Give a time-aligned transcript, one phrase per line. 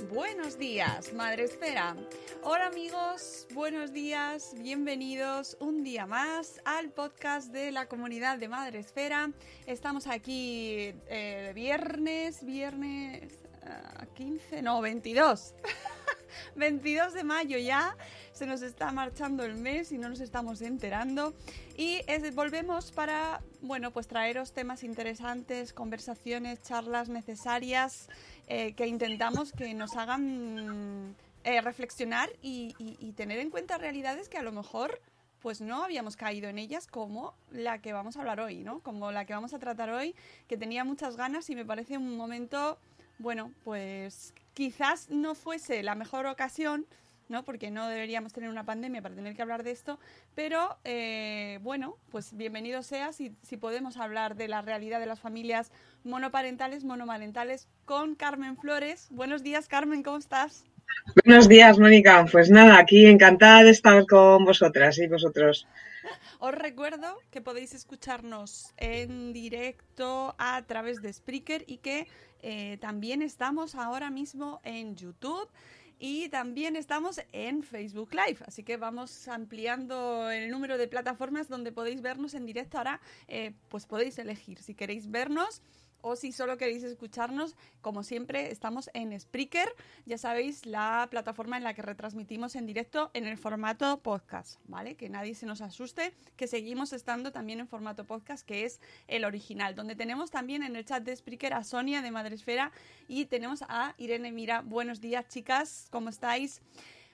[0.08, 1.96] Buenos días, Madre Esfera.
[2.42, 8.78] Hola amigos, buenos días, bienvenidos un día más al podcast de la comunidad de Madre
[8.78, 9.30] Esfera.
[9.66, 15.54] Estamos aquí eh, viernes, viernes uh, 15, no, 22.
[16.56, 17.94] 22 de mayo ya,
[18.32, 21.34] se nos está marchando el mes y no nos estamos enterando.
[21.76, 28.08] Y es, volvemos para, bueno, pues traeros temas interesantes, conversaciones, charlas necesarias
[28.46, 32.74] eh, que intentamos que nos hagan eh, reflexionar y,
[33.16, 35.00] tener en cuenta realidades que a lo mejor
[35.40, 38.80] pues no habíamos caído en ellas como la que vamos a hablar hoy, ¿no?
[38.80, 40.14] Como la que vamos a tratar hoy,
[40.48, 42.78] que tenía muchas ganas y me parece un momento,
[43.18, 46.86] bueno, pues quizás no fuese la mejor ocasión,
[47.30, 47.42] ¿no?
[47.42, 49.98] Porque no deberíamos tener una pandemia para tener que hablar de esto,
[50.34, 55.20] pero eh, bueno, pues bienvenido sea si, si podemos hablar de la realidad de las
[55.20, 55.72] familias
[56.04, 59.08] monoparentales, monomarentales con Carmen Flores.
[59.10, 60.64] Buenos días, Carmen, ¿cómo estás?
[61.24, 62.24] Buenos días, Mónica.
[62.30, 65.66] Pues nada, aquí encantada de estar con vosotras y vosotros.
[66.38, 72.06] Os recuerdo que podéis escucharnos en directo a través de Spreaker y que
[72.42, 75.48] eh, también estamos ahora mismo en YouTube
[75.98, 78.38] y también estamos en Facebook Live.
[78.46, 82.78] Así que vamos ampliando el número de plataformas donde podéis vernos en directo.
[82.78, 85.60] Ahora, eh, pues podéis elegir si queréis vernos
[86.02, 89.74] o si solo queréis escucharnos, como siempre, estamos en Spreaker,
[90.06, 94.94] ya sabéis, la plataforma en la que retransmitimos en directo en el formato podcast, ¿vale?
[94.96, 99.24] Que nadie se nos asuste, que seguimos estando también en formato podcast, que es el
[99.24, 102.72] original, donde tenemos también en el chat de Spreaker a Sonia de Madresfera
[103.08, 104.62] y tenemos a Irene Mira.
[104.62, 106.62] Buenos días, chicas, ¿cómo estáis?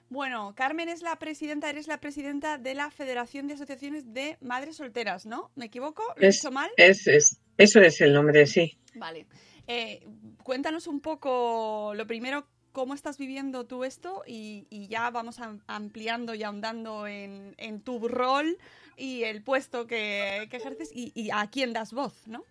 [0.09, 4.77] Bueno, Carmen es la presidenta, eres la presidenta de la Federación de Asociaciones de Madres
[4.77, 5.51] Solteras, ¿no?
[5.55, 6.01] ¿Me equivoco?
[6.15, 6.69] ¿Lo he Es, dicho mal?
[6.77, 8.77] es, es, eso es el nombre, sí.
[8.95, 9.25] Vale.
[9.67, 10.05] Eh,
[10.43, 15.61] cuéntanos un poco, lo primero, cómo estás viviendo tú esto y, y ya vamos am-
[15.67, 18.57] ampliando y ahondando en, en tu rol
[18.95, 22.43] y el puesto que, que ejerces y, y a quién das voz, ¿no?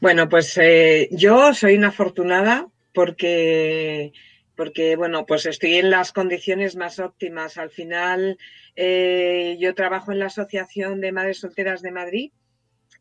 [0.00, 4.12] Bueno, pues eh, yo soy una afortunada porque,
[4.54, 7.58] porque, bueno, pues estoy en las condiciones más óptimas.
[7.58, 8.38] Al final,
[8.74, 12.32] eh, yo trabajo en la Asociación de Madres Solteras de Madrid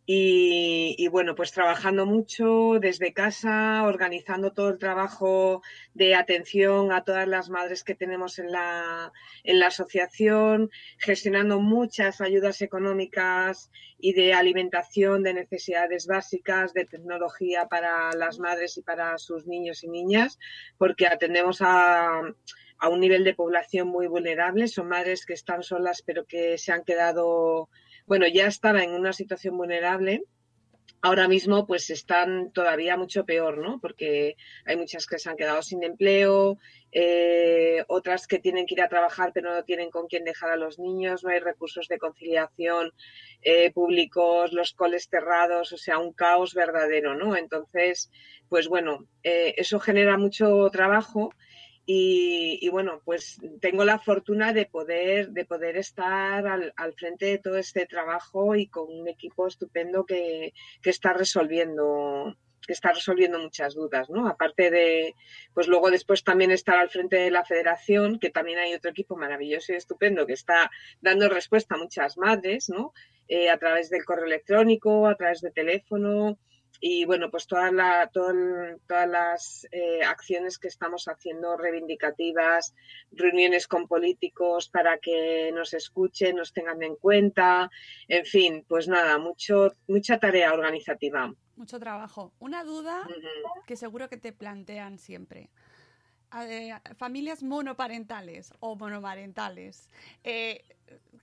[0.08, 5.64] y, bueno, pues trabajando mucho desde casa, organizando todo el trabajo
[5.96, 9.12] de atención a todas las madres que tenemos en la,
[9.44, 17.68] en la asociación, gestionando muchas ayudas económicas y de alimentación, de necesidades básicas, de tecnología
[17.68, 20.38] para las madres y para sus niños y niñas,
[20.78, 22.22] porque atendemos a,
[22.78, 24.68] a un nivel de población muy vulnerable.
[24.68, 27.70] Son madres que están solas pero que se han quedado
[28.06, 30.24] bueno, ya estaban en una situación vulnerable.
[31.02, 33.80] Ahora mismo, pues están todavía mucho peor, ¿no?
[33.80, 34.36] Porque
[34.66, 36.58] hay muchas que se han quedado sin empleo,
[36.92, 40.56] eh, otras que tienen que ir a trabajar pero no tienen con quién dejar a
[40.56, 42.92] los niños, no hay recursos de conciliación
[43.42, 47.36] eh, públicos, los coles cerrados, o sea, un caos verdadero, ¿no?
[47.36, 48.10] Entonces,
[48.50, 51.32] pues bueno, eh, eso genera mucho trabajo
[51.88, 57.38] y, bueno, pues tengo la fortuna de poder, de poder estar al, al, frente de
[57.38, 62.36] todo este trabajo y con un equipo estupendo que, que está resolviendo
[62.66, 64.28] que está resolviendo muchas dudas, ¿no?
[64.28, 65.14] Aparte de,
[65.54, 69.16] pues luego después también estar al frente de la federación, que también hay otro equipo
[69.16, 70.72] maravilloso y estupendo que está
[71.02, 72.94] dando respuesta a muchas madres, ¿no?
[73.28, 76.40] Eh, a través del correo electrónico, a través de teléfono,
[76.80, 82.74] y bueno, pues toda la, todas las eh, acciones que estamos haciendo reivindicativas,
[83.12, 87.70] reuniones con políticos para que nos escuchen, nos tengan en cuenta,
[88.08, 91.34] en fin, pues nada, mucho, mucha tarea organizativa.
[91.56, 92.34] Mucho trabajo.
[92.40, 93.08] Una duda
[93.66, 95.50] que seguro que te plantean siempre.
[96.42, 99.90] Eh, familias monoparentales o monomarentales.
[100.24, 100.64] Eh,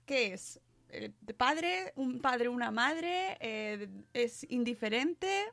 [0.05, 0.59] ¿Qué es?
[0.93, 5.45] Eh, padre, un padre, una madre, eh, es indiferente.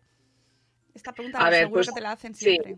[0.95, 2.77] Esta pregunta seguro pues, que te la hacen siempre.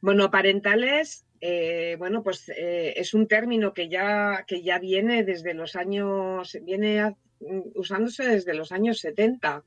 [0.00, 5.76] Bueno, parentales, eh, bueno, pues es un término que ya, que ya viene desde los
[5.76, 7.14] años, viene
[7.74, 9.62] usándose desde los años 70,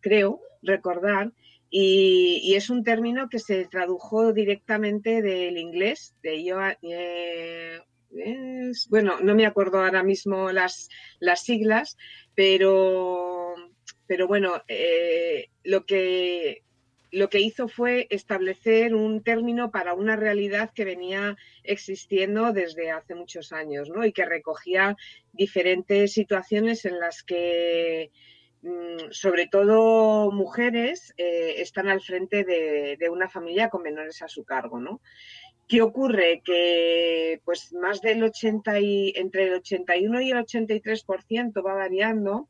[0.00, 1.32] creo, recordar,
[1.70, 9.34] y, y, es un término que se tradujo directamente del inglés, de yo, bueno, no
[9.34, 10.88] me acuerdo ahora mismo las,
[11.20, 11.96] las siglas,
[12.34, 13.54] pero,
[14.06, 16.62] pero bueno, eh, lo, que,
[17.10, 23.14] lo que hizo fue establecer un término para una realidad que venía existiendo desde hace
[23.14, 24.04] muchos años, ¿no?
[24.04, 24.96] Y que recogía
[25.32, 28.10] diferentes situaciones en las que
[28.62, 34.28] mm, sobre todo mujeres eh, están al frente de, de, una familia con menores a
[34.28, 35.00] su cargo, ¿no?
[35.68, 36.40] ¿Qué ocurre?
[36.44, 42.48] Que pues más del 80 y entre el 81 y el 83% va variando,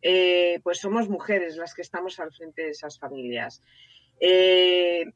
[0.00, 3.60] eh, pues somos mujeres las que estamos al frente de esas familias.
[4.20, 5.06] Eh,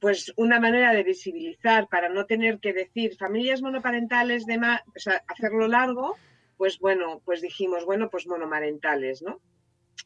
[0.00, 5.68] pues una manera de visibilizar para no tener que decir familias monoparentales de o hacerlo
[5.68, 6.16] largo,
[6.56, 9.40] pues bueno, pues dijimos, bueno, pues monomarentales, ¿no?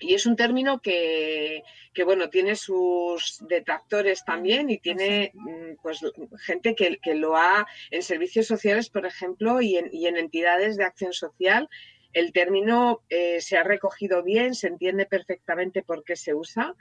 [0.00, 1.62] Y es un término que,
[2.05, 6.00] bueno, tiene sus detractores también y tiene mm, pues
[6.41, 10.85] gente que, lo ha en servicios sociales, por ejemplo, y en, y en entidades de
[10.85, 11.69] acción social
[12.12, 16.75] el término eh, se ha recogido bien, se entiende perfectamente por qué se usa.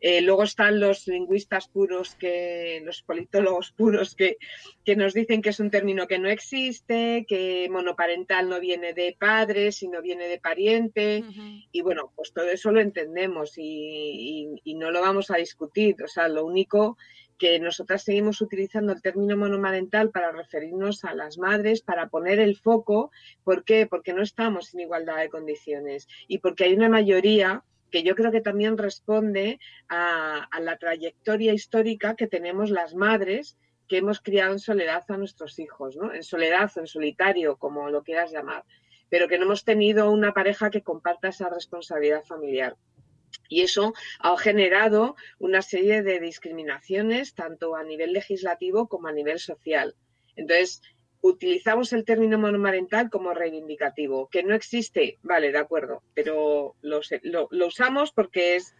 [0.00, 4.36] Eh, luego están los lingüistas puros, que, los politólogos puros que,
[4.84, 9.16] que, nos dicen que es un término que no existe, que monoparental no viene de
[9.18, 11.24] padre, sino viene de pariente.
[11.72, 15.96] Y bueno, pues todo eso lo entendemos y, y, y no lo vamos a discutir.
[16.02, 16.96] O sea, lo único
[17.38, 22.56] que nosotras seguimos utilizando el término monomarental para referirnos a las madres, para poner el
[22.56, 23.10] foco.
[23.44, 23.86] ¿Por qué?
[23.86, 28.30] Porque no estamos en igualdad de condiciones y porque hay una mayoría que yo creo
[28.30, 33.56] que también responde a, la trayectoria histórica que tenemos las madres
[33.88, 36.12] que hemos criado en soledad a nuestros hijos, ¿no?
[36.12, 38.64] En soledad o en solitario, como lo quieras llamar,
[39.08, 42.76] pero que no hemos tenido una pareja que comparta esa responsabilidad familiar.
[43.48, 49.38] Y eso ha generado una serie de discriminaciones, tanto a nivel legislativo como a nivel
[49.38, 49.94] social.
[50.36, 50.82] Entonces,
[51.20, 57.00] utilizamos el término monomarental como reivindicativo, que no existe, vale, de acuerdo, pero lo,
[57.66, 58.74] usamos porque es,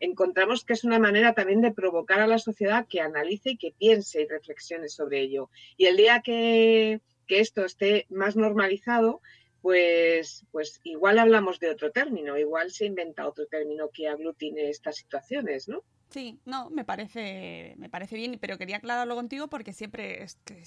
[0.00, 3.74] encontramos que es una manera también de provocar a la sociedad que analice y que
[3.78, 5.50] piense y reflexione sobre ello.
[5.76, 9.20] Y el día que esto esté más normalizado,
[9.64, 14.96] pues, pues igual hablamos de otro término, igual se inventa otro término que aglutine estas
[14.96, 15.82] situaciones, ¿no?
[16.14, 20.62] Sí, no, me parece, me parece bien, pero quería aclararlo contigo porque siempre es que,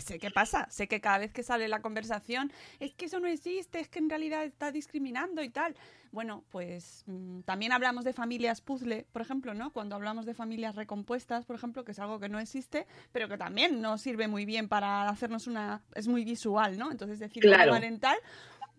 [0.00, 2.50] sé qué pasa, sé que cada vez que sale la conversación
[2.80, 5.76] es que eso no existe, es que en realidad está discriminando y tal.
[6.10, 9.72] Bueno, pues mm, también hablamos de familias puzzle, por ejemplo, ¿no?
[9.72, 13.38] Cuando hablamos de familias recompuestas, por ejemplo, que es algo que no existe, pero que
[13.38, 16.90] también nos sirve muy bien para hacernos una, es muy visual, ¿no?
[16.90, 17.70] Entonces decir claro.
[17.70, 18.16] parental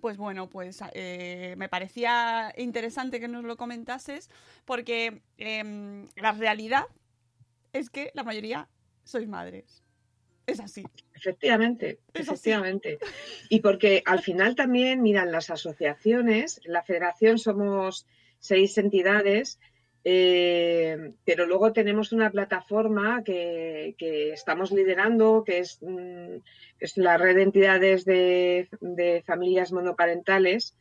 [0.02, 4.30] pues bueno, pues eh, me parecía interesante que nos lo comentases
[4.66, 6.86] porque em, la realidad
[7.72, 8.68] es que la mayoría
[9.04, 9.84] sois madres.
[10.48, 10.84] Es así.
[11.14, 12.98] Efectivamente, efectivamente.
[13.48, 18.08] Y porque al final también, miran, las asociaciones, la federación somos
[18.40, 19.60] seis entidades
[20.04, 23.96] eh, pero luego tenemos una plataforma que,
[24.34, 26.38] estamos liderando, que es, mm,
[26.82, 30.76] es, la red de entidades de, familias monoparentales.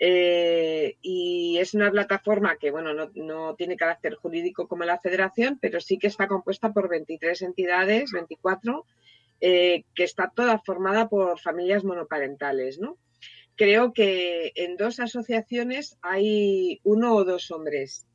[0.00, 5.80] Eh, y es una plataforma que, bueno, no, tiene carácter jurídico como la federación, pero
[5.80, 8.86] sí que está compuesta por 23 entidades, 24,
[9.40, 12.96] eh, que está toda formada por familias monoparentales, ¿no?
[13.56, 18.06] Creo que en dos asociaciones hay uno o dos hombres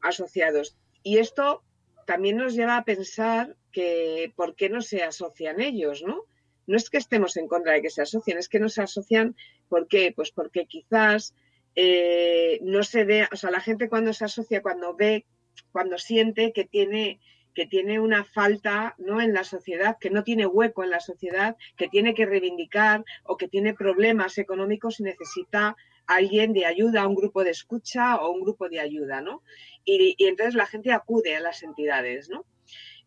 [0.00, 0.76] asociados.
[1.04, 1.62] Y esto
[2.06, 6.24] también nos lleva a pensar que por qué no se asocian ellos, ¿no?
[6.68, 9.34] No es que estemos en contra de que se asocien, es que no se asocian,
[9.68, 10.12] ¿por qué?
[10.14, 11.34] Pues porque quizás
[11.74, 15.26] eh, no se ve, o sea, la gente cuando se asocia, cuando ve
[15.72, 17.20] cuando siente que tiene
[17.54, 19.20] que tiene una falta ¿no?
[19.20, 23.36] en la sociedad, que no tiene hueco en la sociedad, que tiene que reivindicar o
[23.36, 25.74] que tiene problemas económicos y necesita
[26.06, 29.42] alguien de ayuda, un grupo de escucha o un grupo de ayuda, ¿no?
[29.84, 32.44] Y, y entonces la gente acude a las entidades, ¿no?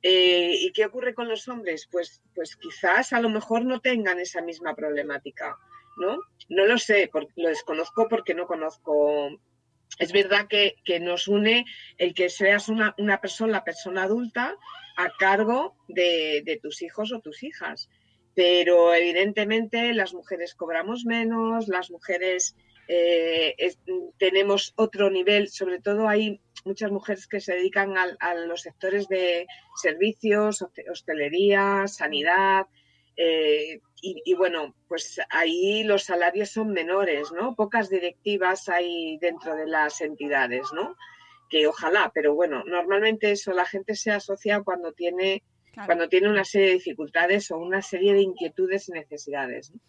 [0.04, 1.88] Eh, ¿Y qué ocurre con los hombres?
[1.92, 5.58] Pues, pues quizás a lo mejor no tengan esa misma problemática,
[5.98, 6.20] ¿no?
[6.50, 9.30] No lo sé, porque, lo desconozco porque no conozco.
[10.00, 11.66] Es verdad que, que nos une
[11.98, 14.56] el que seas una, una, persona, la persona adulta,
[14.98, 17.90] a cargo de, de tus hijos o tus hijas.
[18.34, 22.56] Pero evidentemente las mujeres cobramos menos, las mujeres
[22.88, 23.80] eh, es,
[24.18, 29.08] tenemos otro nivel, sobre todo hay muchas mujeres que se dedican a, a los sectores
[29.08, 29.48] de
[29.82, 32.68] servicios, hostelería, sanidad,
[33.18, 37.56] eh, y, y, bueno, pues ahí los salarios son menores, ¿no?
[37.56, 40.96] Pocas directivas hay dentro de las entidades, ¿no?
[41.50, 45.88] Que ojalá, pero bueno, normalmente eso la gente se asocia cuando tiene, claro.
[45.88, 49.72] cuando tiene una serie de dificultades o una serie de inquietudes y necesidades.
[49.72, 49.82] ¿no?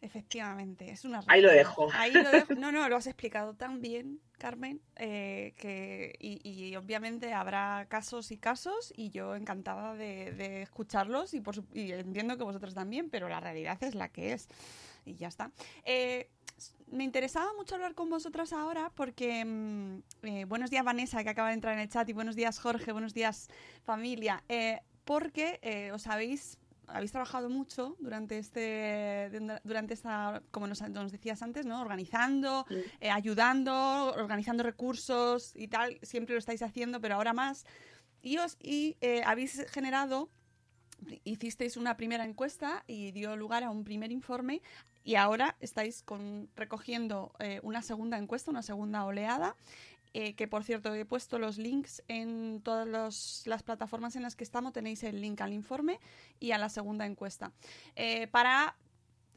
[0.00, 1.22] Efectivamente, es una...
[1.26, 1.88] Ahí lo dejo.
[1.92, 2.54] Ahí lo dejo.
[2.58, 8.30] No, no, lo has explicado tan bien, Carmen, eh, que, y, y, obviamente habrá casos
[8.30, 13.10] y casos y yo encantada de, de escucharlos y, por, y entiendo que vosotros también,
[13.10, 14.48] pero la realidad es la que es
[15.04, 15.50] y ya está.
[15.84, 16.30] Eh,
[16.90, 21.48] me interesaba mucho hablar con vosotras ahora porque mm, eh, buenos días Vanessa que acaba
[21.48, 23.48] de entrar en el chat y buenos días Jorge, buenos días
[23.84, 24.42] familia,
[25.04, 29.30] porque os habéis habéis trabajado mucho durante este
[29.64, 32.82] durante esta como nos, nos decías antes no organizando sí.
[33.00, 37.66] eh, ayudando organizando recursos y tal siempre lo estáis haciendo pero ahora más.
[38.22, 40.28] Y os y eh, habéis generado
[41.24, 44.62] hicisteis una primera encuesta y dio lugar a un primer informe
[45.04, 49.56] y ahora estáis con, recogiendo eh, una segunda encuesta, una segunda oleada
[50.14, 54.44] eh, que por cierto he puesto los links en todas las plataformas en las que
[54.44, 55.98] estamos, tenéis el link al informe
[56.40, 57.52] y a la segunda encuesta.
[57.96, 58.76] Eh, para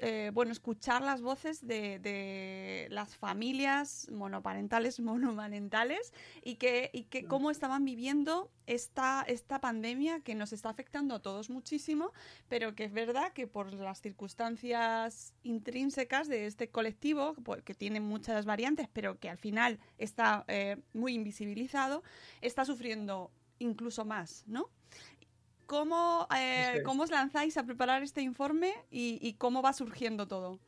[0.03, 6.11] eh, bueno, escuchar las voces de, de, las familias monoparentales, monomarentales
[6.43, 11.21] y que, y que cómo estaban viviendo esta, esta pandemia que nos está afectando a
[11.21, 12.13] todos muchísimo,
[12.49, 18.47] pero que es verdad que por las circunstancias intrínsecas de este colectivo, que tiene muchas
[18.47, 22.01] variantes, pero que al final está eh, muy invisibilizado,
[22.41, 23.29] está sufriendo
[23.59, 24.71] incluso más, ¿no?
[25.71, 30.59] ¿Cómo, eh, ¿Cómo os lanzáis a preparar este informe y, y, cómo va surgiendo todo?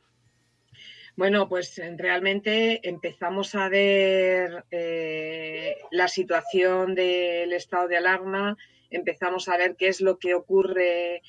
[1.14, 8.56] Bueno, pues realmente empezamos a ver eh, la situación del estado de alarma,
[8.88, 11.20] empezamos a ver qué es lo que ocurre,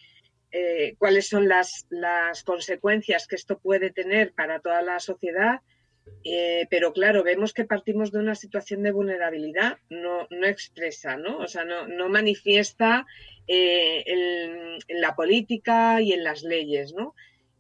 [0.54, 5.60] eh, cuáles son las, las, consecuencias que esto puede tener para toda la sociedad.
[6.24, 11.40] Eh, pero claro, vemos que partimos de una situación de vulnerabilidad no, no expresa, ¿no?
[11.40, 13.06] O sea, no, no manifiesta
[13.48, 17.16] eh, en, la política y en las leyes, ¿no?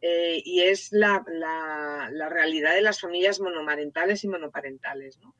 [0.07, 5.35] Eh, y es la, la, realidad de las familias monomarentales y monoparentales, ¿no?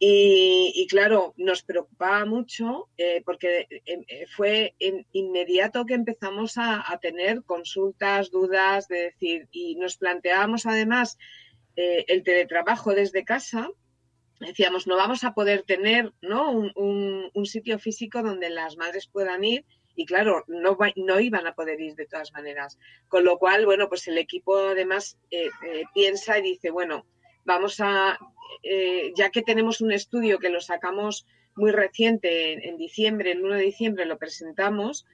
[0.00, 6.98] Y, y claro, nos preocupaba mucho eh, porque eh, fue en inmediato que empezamos a,
[7.00, 11.16] tener consultas, dudas, de decir, y nos planteábamos además
[11.76, 13.70] el teletrabajo desde casa,
[14.40, 16.50] decíamos, no vamos a poder tener ¿no?
[16.50, 19.64] Un, un, sitio físico donde las madres puedan ir
[20.00, 22.78] y claro, no, no iban a poder ir de todas maneras.
[23.06, 27.04] Con lo cual, bueno, pues el equipo además eh, eh, piensa y dice, bueno,
[27.44, 28.18] vamos a,
[28.62, 33.44] eh, ya que tenemos un estudio que lo sacamos muy reciente, en, en diciembre, el
[33.44, 35.04] 1 de diciembre lo presentamos,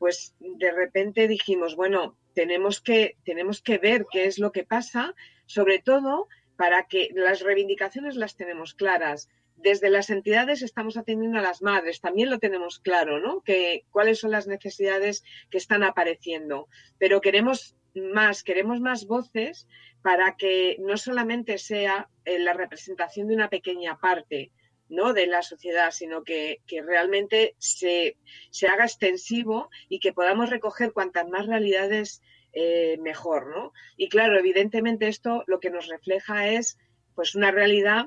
[0.00, 5.14] pues de repente dijimos, bueno, tenemos que, tenemos que ver qué es lo que pasa,
[5.44, 6.26] sobre todo
[6.56, 9.28] para que las reivindicaciones las tenemos claras
[9.66, 13.40] desde las entidades estamos atendiendo a las madres, también lo tenemos claro, ¿no?
[13.42, 16.68] Que cuáles son las necesidades que están apareciendo,
[16.98, 19.66] pero queremos más, queremos más voces
[20.02, 24.52] para que no solamente sea eh, la representación de una pequeña parte,
[24.88, 25.12] ¿no?
[25.12, 28.18] de la sociedad, sino que, realmente se,
[28.52, 33.72] se, haga extensivo y que podamos recoger cuantas más realidades eh, mejor, ¿no?
[33.96, 36.78] Y claro, evidentemente esto lo que nos refleja es
[37.16, 38.06] pues una realidad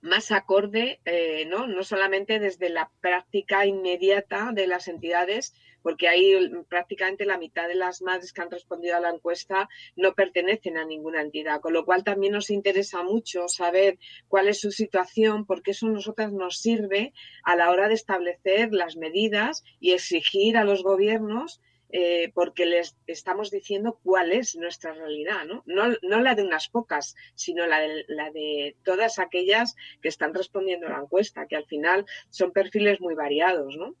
[0.00, 1.66] más acorde, eh, ¿no?
[1.66, 6.34] no solamente desde la práctica inmediata de las entidades, porque ahí
[6.68, 10.84] prácticamente la mitad de las madres que han respondido a la encuesta no pertenecen a
[10.84, 15.72] ninguna entidad, con lo cual también nos interesa mucho saber cuál es su situación, porque
[15.72, 20.64] eso a nosotras nos sirve a la hora de establecer las medidas y exigir a
[20.64, 21.60] los gobiernos
[21.92, 25.62] eh, porque les estamos diciendo cuál es nuestra realidad, ¿no?
[25.66, 30.86] No, la de unas pocas, sino la de, la de todas aquellas que están respondiendo
[30.86, 33.94] a la encuesta, que al final son perfiles muy variados, ¿no?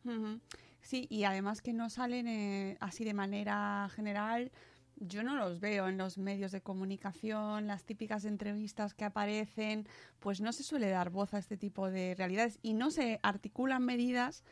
[0.80, 4.50] Sí, y además que no salen eh, así de manera general
[4.96, 9.86] yo no los veo en los medios de comunicación, las típicas entrevistas que aparecen,
[10.20, 13.84] pues no se suele dar voz a este tipo de realidades y no se articulan
[13.84, 14.44] medidas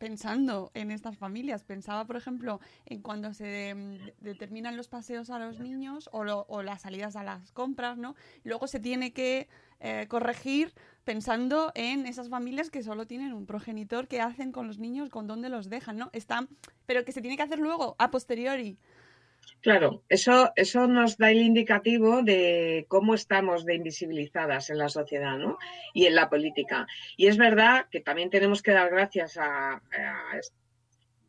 [0.00, 1.62] pensando en estas familias.
[1.62, 3.76] Pensaba, por ejemplo, en cuando se
[4.20, 8.16] determinan los paseos a los niños o, o, las salidas a las compras, ¿no?
[8.42, 9.46] Luego se tiene que
[9.78, 10.72] eh, corregir
[11.04, 15.26] pensando en esas familias que solo tienen un progenitor, qué hacen con los niños, con
[15.26, 16.08] dónde los dejan, ¿no?
[16.14, 16.48] Están,
[16.86, 18.78] pero que se tiene que hacer luego, a posteriori.
[19.60, 25.36] Claro, eso, eso nos da el indicativo de cómo estamos de invisibilizadas en la sociedad
[25.36, 25.58] ¿no?
[25.92, 26.86] y en la política.
[27.16, 30.40] Y es verdad que también tenemos que dar gracias a, a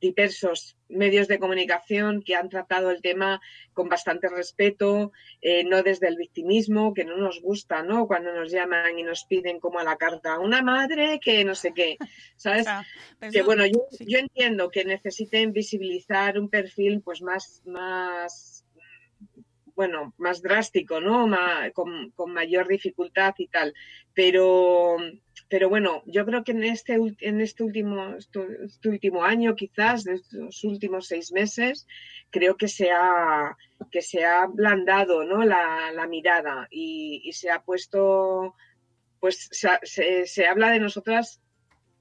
[0.01, 3.39] diversos medios de comunicación que han tratado el tema
[3.74, 8.08] con bastante respeto, eh, no desde el victimismo, que no nos gusta, ¿no?
[8.08, 11.74] Cuando nos llaman y nos piden como a la carta, una madre que no sé
[11.74, 11.98] qué,
[12.36, 12.65] ¿sabes?
[13.31, 18.65] que bueno, yo, yo, entiendo que necesiten visibilizar un perfil pues más, más
[19.75, 21.29] bueno, más drástico, ¿no?
[21.74, 23.74] con, con, mayor dificultad y tal.
[24.13, 24.98] Pero,
[25.51, 30.22] pero bueno, yo creo que en este, en este último, este último año, quizás, de
[30.31, 31.86] los últimos seis meses,
[32.29, 33.58] creo que se ha,
[33.91, 35.43] que se ha ablandado ¿no?
[35.43, 38.55] la, la mirada y, y, se ha puesto,
[39.20, 41.41] pues se, se, habla de nosotras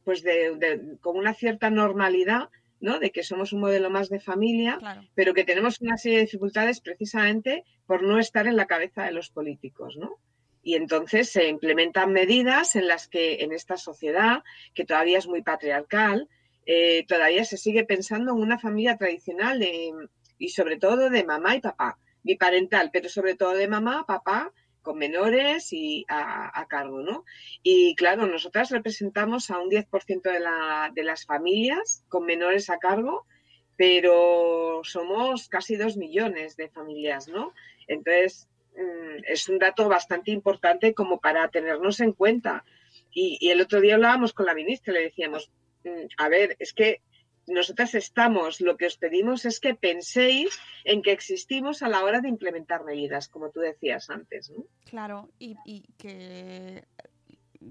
[0.04, 3.00] pues de, de, con una cierta normalidad ¿no?
[3.00, 4.78] De que somos un modelo más de familia,
[5.14, 9.12] pero que tenemos una serie de dificultades precisamente por no estar en la cabeza de
[9.12, 10.18] los políticos, ¿no?
[10.62, 14.42] Y entonces se implementan medidas en las que en esta sociedad,
[14.74, 16.28] que todavía es muy patriarcal,
[16.66, 19.66] eh, todavía se sigue pensando en una familia tradicional
[20.38, 24.52] y sobre todo de mamá y papá, biparental, pero sobre todo de mamá, papá
[24.82, 27.24] con menores y a, cargo, ¿no?
[27.62, 33.26] Y claro, nosotras representamos a un 10% de, de las familias con menores a cargo,
[33.76, 37.52] pero somos casi dos millones de familias, ¿no?
[37.88, 38.48] Entonces,
[39.26, 42.64] es un dato bastante importante como para tenernos en cuenta.
[43.12, 45.50] Y, y el otro día hablábamos con la ministra, le decíamos,
[45.84, 47.02] mm, a ver, es que
[47.50, 52.20] nosotras estamos, lo que os pedimos es que penséis en que existimos a la hora
[52.20, 54.50] de implementar medidas, como tú decías antes.
[54.50, 54.64] ¿no?
[54.84, 55.56] Claro, y,
[55.98, 56.84] que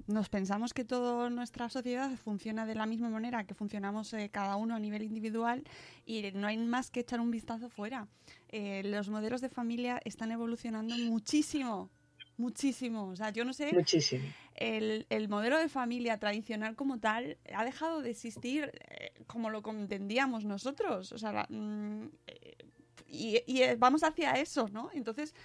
[0.08, 4.56] nos pensamos que toda nuestra sociedad funciona de la misma manera que funcionamos eh, cada
[4.56, 5.63] uno a nivel individual
[6.06, 8.08] y no hay más que echar un vistazo fuera.
[8.49, 11.89] Eh, los modelos de familia están evolucionando muchísimo
[12.39, 13.10] Muchísimo.
[13.10, 13.73] O sea, yo no sé.
[13.73, 14.23] Muchísimo.
[14.56, 19.62] El, el, modelo de familia tradicional como tal ha dejado de existir eh, como lo
[19.69, 21.12] entendíamos nosotros.
[21.12, 22.06] O sea, mm,
[23.08, 24.89] y, y, vamos hacia eso, ¿no?
[24.93, 25.36] Entonces,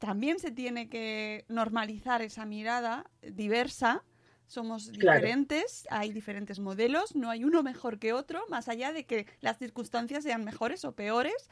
[0.00, 4.02] también se tiene que normalizar esa mirada diversa.
[4.46, 9.26] Somos diferentes, hay diferentes modelos, no hay uno mejor que otro, más allá de que
[9.40, 11.48] las circunstancias sean mejores o peores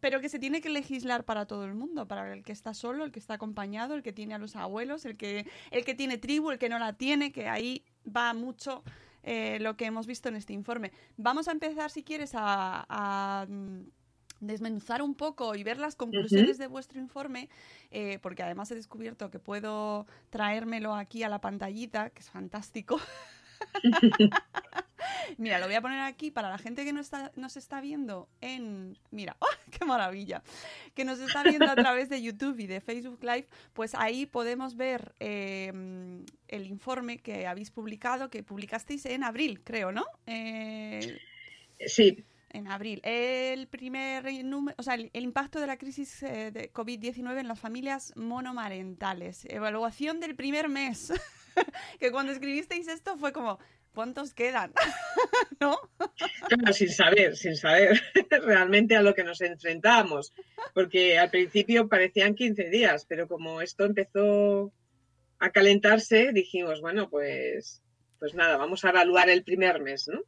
[0.00, 3.04] pero que se tiene que legislar para todo el mundo, para el que está solo,
[3.04, 6.16] el que está acompañado, el que tiene a los abuelos, el que, el que tiene
[6.16, 8.82] tribu, el que no la tiene, que ahí va mucho
[9.22, 10.92] eh, lo que hemos visto en este informe.
[11.18, 13.80] Vamos a empezar, si quieres, a, mm,
[14.40, 17.48] desmenuzar un poco y ver las conclusiones de vuestro informe,
[17.90, 23.00] eh, porque además he descubierto que puedo traérmelo aquí a la pantallita, que es fantástico.
[25.38, 28.28] Mira, lo voy a poner aquí para la gente que nos está, nos está viendo
[28.40, 28.98] en...
[29.10, 29.46] Mira, ¡oh,
[29.78, 30.42] qué maravilla!
[30.94, 34.76] Que nos está viendo a través de YouTube y de Facebook Live, pues ahí podemos
[34.76, 40.04] ver em, el informe que habéis publicado, que publicasteis en abril, creo, ¿no?
[40.26, 41.18] Eh,
[41.86, 42.24] sí.
[42.52, 43.00] En abril.
[43.04, 47.60] El primer número, o sea, el, impacto de la crisis eh, de COVID-19 en las
[47.60, 49.44] familias monomarentales.
[49.48, 51.12] Evaluación del primer mes.
[52.00, 53.58] que cuando escribisteis esto fue como,
[53.94, 54.72] ¿cuántos quedan?
[55.60, 55.78] ¿No?
[56.72, 60.32] sin saber, sin saber realmente a lo que nos enfrentamos,
[60.74, 64.72] porque al principio parecían 15 días, pero como esto empezó
[65.38, 67.82] a calentarse, dijimos, bueno, pues,
[68.18, 70.20] pues nada, vamos a evaluar el primer mes, ¿no?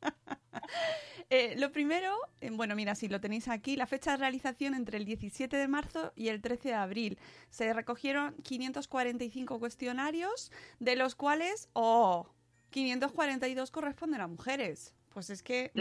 [1.35, 4.99] Eh, lo primero, eh, bueno, mira, si lo tenéis aquí, la fecha de realización entre
[4.99, 7.19] el 17 de marzo y el 13 de abril.
[7.49, 12.29] Se recogieron 545 cuestionarios, de los cuales, oh,
[12.69, 14.95] 542 corresponden a mujeres.
[15.09, 15.73] Pues es que...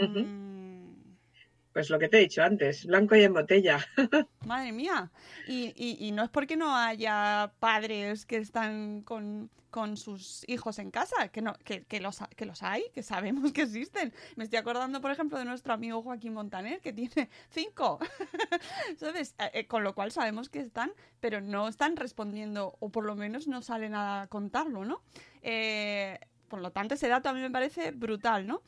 [1.72, 3.86] pues lo que te he dicho antes, blanco y en botella.
[4.46, 5.10] Madre mía.
[5.46, 10.78] Y, y, y no es porque no haya padres que están con, con sus hijos
[10.78, 14.12] en casa, que, no, que, que, los, que los hay, que sabemos que existen.
[14.36, 17.98] Me estoy acordando, por ejemplo, de nuestro amigo Joaquín Montaner, que tiene cinco.
[18.98, 19.34] ¿Sabes?
[19.38, 23.16] Eh, eh, con lo cual sabemos que están, pero no están respondiendo, o por lo
[23.16, 25.00] menos no salen a contarlo, ¿no?
[25.40, 28.60] Eh, por lo tanto, ese dato a mí me parece brutal, ¿no?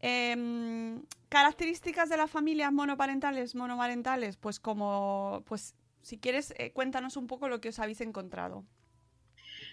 [0.00, 7.26] Em, características de las familias monoparentales, monomarentales, pues como, pues si quieres, eh, cuéntanos un
[7.26, 8.64] poco lo que os habéis encontrado.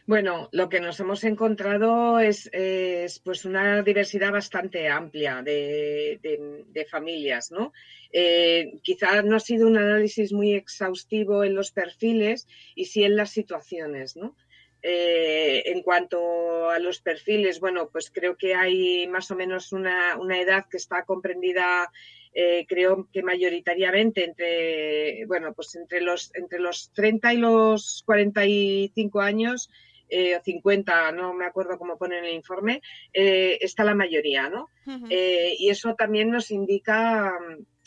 [0.06, 6.86] Bueno, lo que nos hemos encontrado es, es pues una diversidad bastante amplia de, de,
[6.86, 7.74] familias, ¿no?
[8.14, 13.18] Eh, quizás no ha sido un análisis muy exhaustivo en los perfiles y sí en
[13.18, 14.38] las situaciones, ¿no?
[14.84, 20.18] Eh, en cuanto a los perfiles, bueno, pues creo que hay más o menos una,
[20.18, 21.92] una edad que está comprendida,
[22.34, 29.22] eh, creo que mayoritariamente entre, bueno, pues entre los, entre los 30 y los 45
[29.22, 29.70] años,
[30.10, 34.50] eh, o 50, no me acuerdo cómo pone en el informe, eh, está la mayoría,
[34.50, 34.70] ¿no?
[34.86, 35.56] Uh -huh.
[35.58, 37.34] y eso también nos indica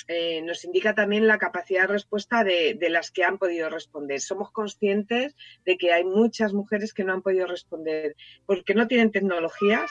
[0.09, 4.21] eh, nos indica también la capacidad de respuesta de, las que han podido responder.
[4.21, 9.11] Somos conscientes de que hay muchas mujeres que no han podido responder porque no tienen
[9.11, 9.91] tecnologías,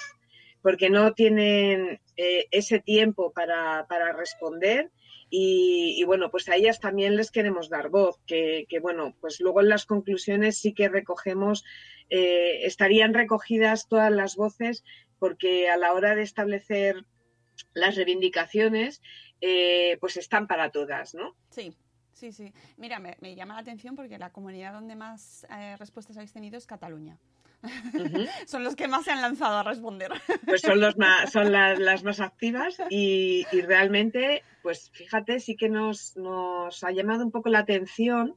[0.62, 4.91] porque no tienen eh, ese tiempo para, para responder.
[5.32, 9.62] Y, bueno, pues a ellas también les queremos dar voz, que, que bueno, pues luego
[9.62, 11.63] en las conclusiones sí que recogemos,
[12.10, 14.84] eh, estarían recogidas todas las voces,
[15.19, 17.06] porque a la hora de establecer
[17.74, 19.02] las reivindicaciones,
[19.41, 21.36] eh, pues están para todas, ¿no?
[21.49, 21.75] Sí.
[22.13, 22.52] Sí, sí.
[22.75, 26.58] Mira, me, me, llama la atención porque la comunidad donde más eh, respuestas habéis tenido
[26.58, 27.17] es Cataluña.
[27.62, 28.30] Uh -huh.
[28.45, 30.12] son los que más se han lanzado a responder.
[30.45, 35.56] Pues son, los más, son las, las más activas y, y, realmente, pues fíjate, sí
[35.56, 38.36] que nos, nos ha llamado un poco la atención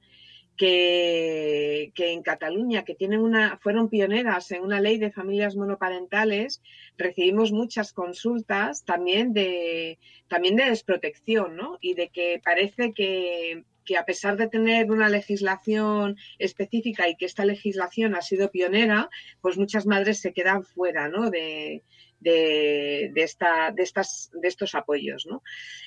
[0.57, 6.63] que, en Cataluña, que tienen una, fueron pioneras en una ley de familias monoparentales,
[6.97, 11.79] recibimos muchas consultas también de, también de desprotección, ¿no?
[11.81, 17.27] Y de que parece que, que a pesar de tener una legislación específica y que
[17.27, 19.11] esta legislación ha sido pionera,
[19.41, 21.31] pues muchas madres se quedan fuera, ¿no?
[21.31, 21.83] De,
[22.23, 25.43] de, de, esta, de, estas, de estos apoyos, ¿no?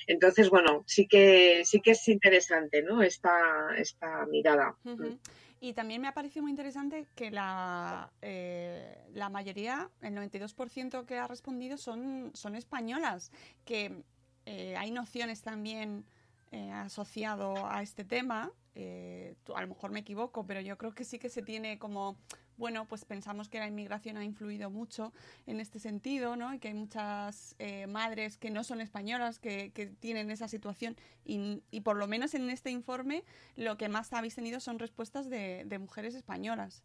[0.06, 3.02] Entonces, bueno, sí que, sí que es interesante, ¿no?
[3.02, 3.40] Esta,
[3.76, 4.76] esta mirada.
[4.84, 5.18] Uh -huh.
[5.60, 11.18] Y también me ha parecido muy interesante que la, eh, la mayoría, el 92% que
[11.18, 13.32] ha respondido son, son españolas,
[13.64, 14.02] que
[14.44, 16.04] eh, hay nociones también
[16.52, 18.52] eh, asociado a este tema.
[18.78, 22.18] Eh, a lo mejor me equivoco, pero yo creo que sí que se tiene como
[22.58, 25.12] bueno, pues pensamos que la inmigración ha influido mucho
[25.46, 26.54] en este sentido, ¿no?
[26.54, 31.62] Y que hay muchas eh, madres que no son españolas que, tienen esa situación y,
[31.70, 33.24] y, por lo menos en este informe
[33.56, 36.82] lo que más habéis tenido son respuestas de mujeres españolas.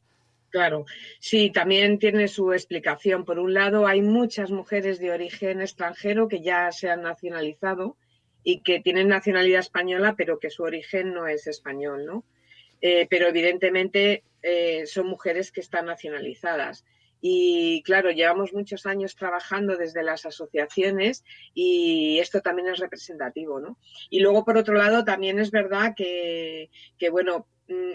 [0.52, 0.86] Claro,
[1.20, 3.24] sí, también tiene su explicación.
[3.24, 7.96] Por un lado, hay muchas mujeres de origen extranjero que ya se han nacionalizado
[8.44, 12.26] y que tienen nacionalidad española, pero que su origen no es español, ¿no?
[12.82, 16.84] Eh, pero evidentemente eh, son mujeres que están nacionalizadas.
[17.24, 21.24] Y claro, llevamos muchos años trabajando desde las asociaciones
[21.54, 23.78] y esto también es representativo, ¿no?
[24.10, 27.46] Y luego, por otro lado, también es verdad que, que bueno,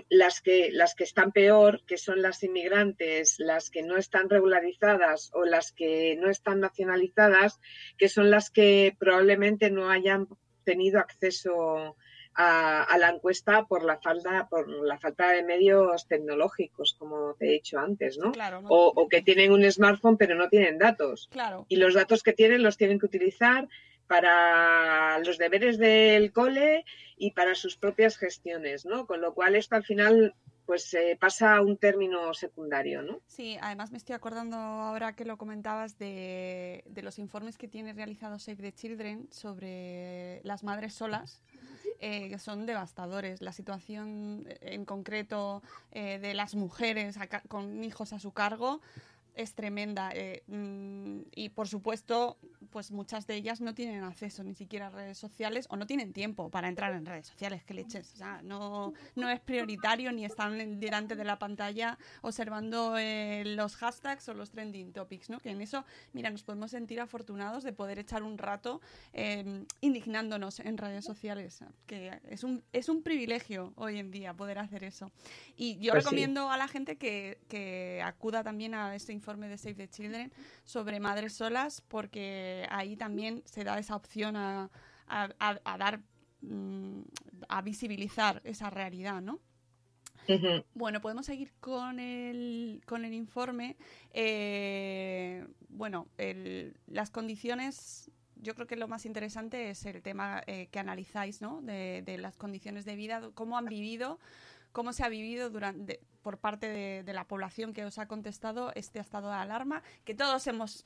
[0.09, 5.31] las que, las que están peor, que son las inmigrantes, las que no están regularizadas
[5.35, 7.61] o las que no están nacionalizadas,
[7.99, 10.29] que son las que probablemente no hayan
[10.65, 11.97] tenido acceso
[12.35, 17.47] a, a, la encuesta por la falta por la falta de medios tecnológicos, como te
[17.47, 18.33] he dicho antes, ¿no?
[18.33, 21.29] Claro, no o, o, que tienen un smartphone pero no tienen datos.
[21.31, 21.65] Claro.
[21.69, 23.69] Y los datos que tienen los tienen que utilizar
[24.07, 26.85] para los deberes del cole
[27.17, 29.07] y para sus propias gestiones, ¿no?
[29.07, 30.35] Con lo cual esto al final
[30.67, 33.21] pues eh, pasa a un término secundario, ¿no?
[33.29, 37.93] Sí, además me estoy acordando ahora que lo comentabas de, de los informes que tiene
[37.93, 41.41] realizado Save the Children sobre las madres solas
[42.01, 43.41] eh, que son devastadores.
[43.41, 48.83] La situación eh, en concreto eh, de las mujeres a, con hijos a su cargo
[49.37, 52.39] es tremenda eh, mm, y por supuesto
[52.71, 56.13] pues muchas de ellas no tienen acceso ni siquiera a redes sociales o no tienen
[56.13, 60.25] tiempo para entrar en redes sociales que leches o sea, no, no es prioritario ni
[60.25, 65.39] están delante de la pantalla observando eh, los hashtags o los trending topics ¿no?
[65.39, 68.81] que en eso mira nos podemos sentir afortunados de poder echar un rato
[69.13, 74.59] eh, indignándonos en redes sociales que es un, es un privilegio hoy en día poder
[74.59, 75.13] hacer eso
[75.57, 76.55] y yo pues recomiendo sí.
[76.55, 80.33] a la gente que, que acuda también a este informe informe de Save the Children
[80.65, 84.71] sobre madres solas, porque ahí también se da esa opción a,
[85.09, 86.01] a, a- a dar,
[86.43, 87.01] mm,
[87.49, 89.41] a visibilizar esa realidad, ¿no?
[90.75, 93.77] Bueno, podemos seguir con el, con el informe.
[94.13, 100.69] Eh, bueno, el- las condiciones, yo creo que lo más interesante es el tema eh,
[100.71, 101.63] que analizáis, ¿no?
[101.63, 104.21] De, de las condiciones de vida, cómo han vivido,
[104.77, 108.73] cómo se ha vivido durante, por parte de, de la población que os ha contestado
[108.75, 110.85] este estado de alarma, que todos hemos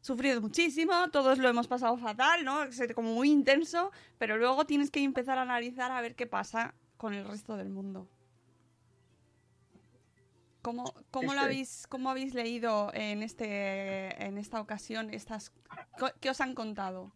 [0.00, 2.62] sufrido muchísimo, todos lo hemos pasado fatal, ¿no?
[2.62, 6.72] Es como muy intenso, pero luego tienes que empezar a analizar a ver qué pasa
[6.96, 8.08] con el resto del mundo.
[10.62, 11.44] ¿Cómo, cómo, lo Eso es.
[11.44, 15.52] habéis, ¿Cómo habéis leído en, este, en esta ocasión estas...
[16.20, 17.12] ¿Qué os han contado?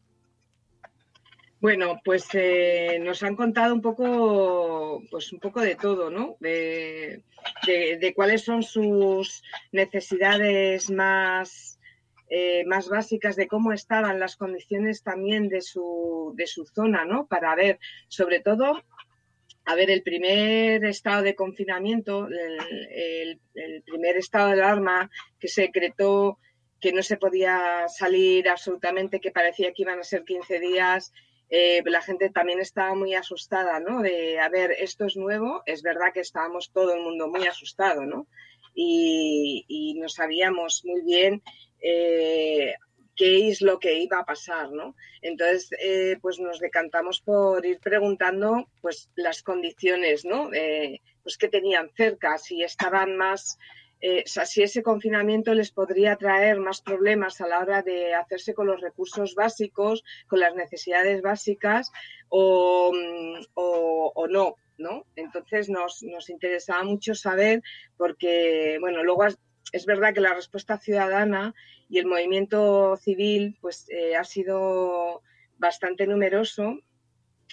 [1.61, 6.37] Bueno, pues eh, nos han contado un poco, pues un poco de todo, ¿no?
[6.41, 7.23] De,
[8.17, 11.79] cuáles son sus necesidades más,
[12.31, 17.27] eh, más básicas, de cómo estaban las condiciones también de su, de su zona, ¿no?
[17.27, 18.83] Para ver, sobre todo,
[19.67, 23.39] a ver, el primer estado de confinamiento, el,
[23.85, 29.83] primer estado de alarma que se que no se podía salir absolutamente, que parecía que
[29.83, 31.13] iban a ser 15 días,
[31.51, 34.03] eh, la gente también estaba muy asustada, ¿no?
[34.03, 38.07] De, a ver, esto es nuevo, es verdad que estábamos todo el mundo muy asustado,
[38.07, 38.29] ¿no?
[38.73, 41.43] Y, y no sabíamos muy bien
[41.83, 42.75] eh,
[43.17, 44.95] qué es lo que iba a pasar, ¿no?
[45.23, 50.51] Entonces, eh, pues nos decantamos por ir preguntando, pues, las condiciones, ¿no?
[51.23, 53.59] Pues que tenían cerca, si estaban más,
[54.01, 58.67] eh, si ese confinamiento les podría traer más problemas a la hora de hacerse con
[58.67, 61.91] los recursos básicos, con las necesidades básicas
[62.29, 65.05] o, mm, o- no, ¿no?
[65.17, 67.63] Entonces nos, nos interesaba mucho saber
[67.97, 69.25] porque, bueno, luego
[69.73, 71.55] es verdad que la respuesta ciudadana
[71.89, 75.23] y el movimiento civil pues eh, ha sido
[75.59, 76.79] bastante numeroso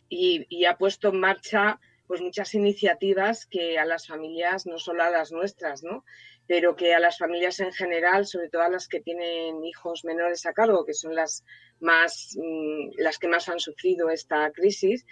[0.10, 5.03] y, y ha puesto en marcha pues muchas iniciativas que a las familias, no solo
[5.03, 6.05] a las nuestras, ¿no?
[6.47, 10.45] Pero que a las familias en general, sobre todo a las que tienen hijos menores
[10.45, 11.43] a cargo, que son las
[11.79, 15.05] más mm, las que más han sufrido esta crisis,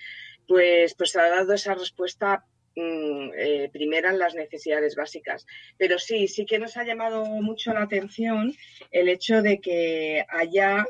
[0.48, 2.46] pues, pues se ha dado esa respuesta
[2.76, 5.46] mm, eh, primera en las necesidades básicas.
[5.78, 8.54] Pero sí, sí que nos ha llamado mucho la atención
[8.92, 10.86] el hecho de que haya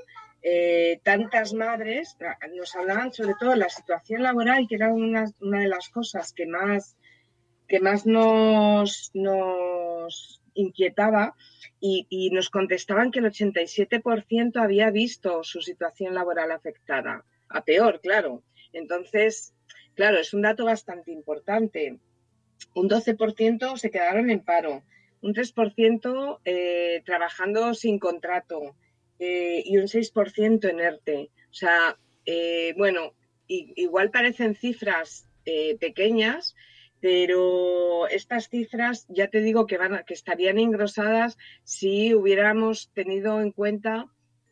[0.48, 2.16] eh, tantas madres,
[2.54, 6.34] nos hablaban sobre todo de la situación laboral, que era una, una de las cosas
[6.34, 6.96] que más,
[7.68, 11.36] que más nos, nos inquietaba
[11.80, 18.44] y, nos contestaban que el 87% había visto su situación laboral afectada, a peor, claro.
[18.74, 19.54] Entonces,
[19.94, 22.00] claro, es un dato bastante importante.
[22.74, 24.84] Un 12% se quedaron en paro,
[25.22, 28.76] un 3% eh, trabajando sin contrato
[29.20, 31.30] eh, y un 6% en ERTE.
[31.52, 33.14] O sea, eh, bueno,
[33.48, 35.30] igual parecen cifras
[35.80, 36.56] pequeñas,
[37.02, 43.42] pero estas cifras ya te digo que, van a- que estarían engrosadas si hubiéramos tenido
[43.42, 44.08] en cuenta,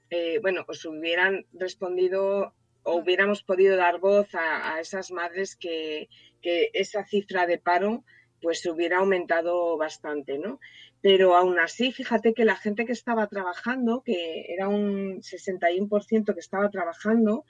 [0.10, 2.54] eh, bueno, pues hubieran respondido
[2.84, 6.10] o hubiéramos podido dar voz a, a esas madres que,
[6.42, 8.04] que esa cifra de paro
[8.42, 10.60] pues se hubiera aumentado bastante, ¿no?
[11.02, 16.40] Pero aún así, fíjate que la gente que estaba trabajando, que era un 61% que
[16.42, 17.46] estaba trabajando,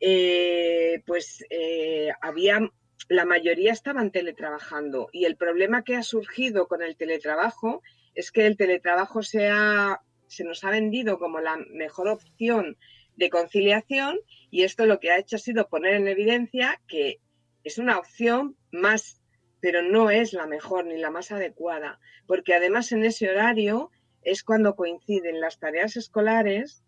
[0.00, 2.60] eh, pues eh, había,
[3.08, 5.08] la mayoría estaban teletrabajando.
[5.12, 7.82] Y el problema que ha surgido con el teletrabajo
[8.14, 12.76] es que el teletrabajo se, ha- se nos ha vendido como la mejor opción
[13.16, 14.18] de conciliación
[14.50, 17.20] y esto lo que ha hecho ha sido poner en evidencia que
[17.64, 19.20] es una opción más,
[19.60, 23.90] pero no es la mejor ni la más adecuada, porque además en ese horario
[24.22, 26.84] es cuando coinciden las tareas escolares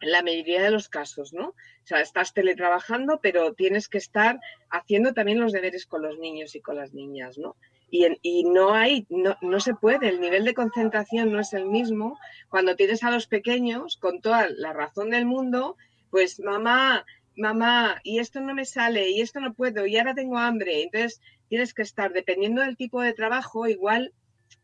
[0.00, 1.48] la mayoría de los casos, ¿no?
[1.48, 4.38] O sea, estás teletrabajando, pero tienes que estar
[4.70, 7.56] haciendo también los deberes con los niños y con las niñas, ¿no?
[7.90, 11.52] Y, en- y no hay, no, no se puede, el nivel de concentración no es
[11.54, 15.76] el mismo cuando tienes a los pequeños con toda la razón del mundo,
[16.10, 17.04] pues mamá,
[17.36, 20.82] mamá, y esto no me sale, y esto no puedo, y ahora tengo hambre.
[20.82, 24.12] Entonces tienes que estar, dependiendo del tipo de trabajo, igual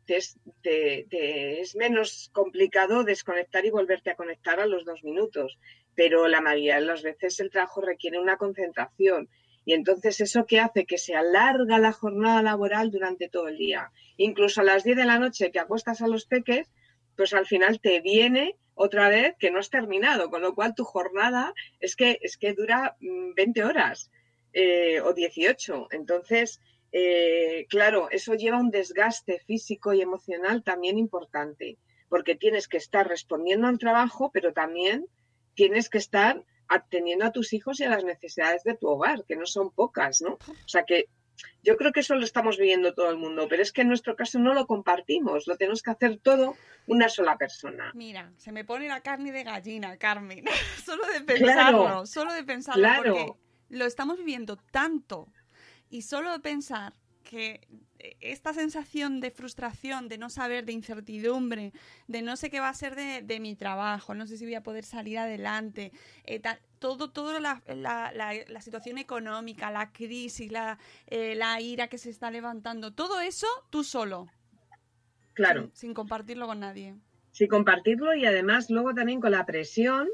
[0.07, 5.59] te es, es menos complicado desconectar y volverte a conectar a los dos minutos,
[5.95, 9.29] pero la mayoría de las veces el trabajo requiere una concentración.
[9.65, 13.91] Y entonces eso que hace que se alarga la jornada laboral durante todo el día.
[14.17, 16.71] Incluso a las 10 de la noche que acuestas a los peques,
[17.17, 20.85] pues al final te viene otra vez que no has terminado, con lo cual tu
[20.85, 24.11] jornada es que, es que dura mm, 20 horas
[24.53, 25.89] eh, o 18.
[25.93, 26.61] Entonces,
[26.97, 31.77] eh, claro, eso lleva un desgaste físico y emocional también importante,
[32.09, 35.09] porque tienes que estar respondiendo al trabajo, pero también
[35.55, 39.35] tienes que estar atendiendo a tus hijos y a las necesidades de tu hogar, que
[39.35, 40.35] no son pocas, ¿no?
[40.35, 41.09] O sea que
[41.65, 44.15] yo creo que eso lo estamos viviendo todo el mundo, pero es que en nuestro
[44.15, 46.55] caso no lo compartimos, lo tenemos que hacer todo
[46.87, 47.91] una sola persona.
[47.97, 50.45] Mira, se me pone la carne de gallina, Carmen,
[50.85, 53.33] solo de pensarlo, solo de pensarlo, porque
[53.71, 55.27] lo estamos viviendo tanto
[55.91, 56.95] y solo de pensar
[57.25, 57.67] que
[58.21, 61.73] esta sensación de frustración, de no saber, de incertidumbre,
[62.07, 64.63] de no sé qué va a ser de, mi trabajo, no sé si voy a
[64.63, 65.91] poder salir adelante,
[66.25, 66.41] eh,
[66.79, 70.53] todo, todo la, la, situación económica, la crisis,
[71.07, 74.29] eh, la, ira que se está levantando, todo eso tú solo.
[75.33, 75.71] Claro.
[75.73, 76.95] sin compartirlo con nadie.
[77.33, 80.09] Sin compartirlo y además luego también con la presión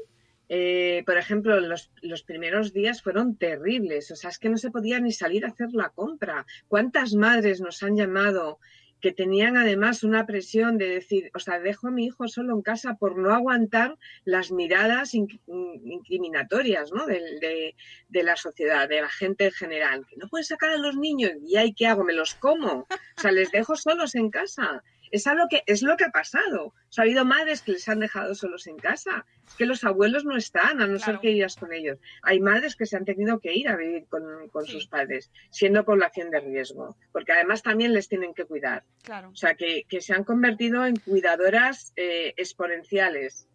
[0.53, 4.69] eh, por ejemplo, los, los, primeros días fueron terribles, o sea, es que no se
[4.69, 6.45] podía ni salir a hacer la compra.
[6.67, 8.59] ¿Cuántas madres nos han llamado
[8.99, 12.63] que tenían además una presión de decir, o sea, dejo a mi hijo solo en
[12.63, 17.05] casa por no aguantar las miradas incriminatorias ¿no?
[17.07, 17.73] de,
[18.09, 21.31] de, la sociedad, de la gente en general, que no pueden sacar a los niños
[21.47, 22.03] y hay ¿qué hago?
[22.03, 22.87] ¿Me los como?
[23.17, 26.73] O sea, les dejo solos en casa es algo que es lo que ha pasado.
[26.97, 29.25] ha habido madres que les han dejado solos en casa.
[29.47, 31.99] Es que los abuelos no están, a no ser que irás con ellos.
[32.23, 36.29] Hay madres que se han tenido que ir a vivir con, sus padres, siendo población
[36.29, 38.83] de riesgo, porque además también les tienen que cuidar.
[39.03, 39.29] Claro.
[39.29, 43.47] O sea, que, se han convertido en cuidadoras eh, exponenciales.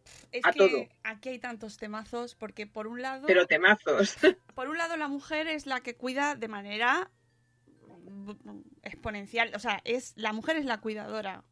[0.42, 0.86] a todo.
[1.04, 3.26] aquí hay tantos temazos, porque por un lado.
[3.26, 4.16] Pero temazos.
[4.54, 7.10] Por un lado, la mujer es la que cuida de manera
[8.82, 11.44] exponencial, o sea, es la mujer es la cuidadora,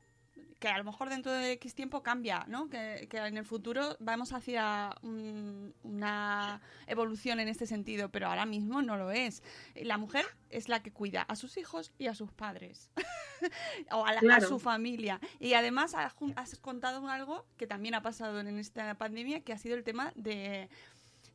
[0.65, 2.71] que a lo mejor dentro de X tiempo cambia, ¿no?
[2.71, 8.97] Que, en el futuro vamos hacia una evolución en este sentido, pero ahora mismo no
[8.97, 9.43] lo es.
[9.75, 12.91] La mujer es la que cuida a sus hijos y a sus padres,
[13.93, 15.21] o a, su familia.
[15.39, 16.15] Y además has,
[16.61, 20.71] contado algo que también ha pasado en esta pandemia, que ha sido el tema de,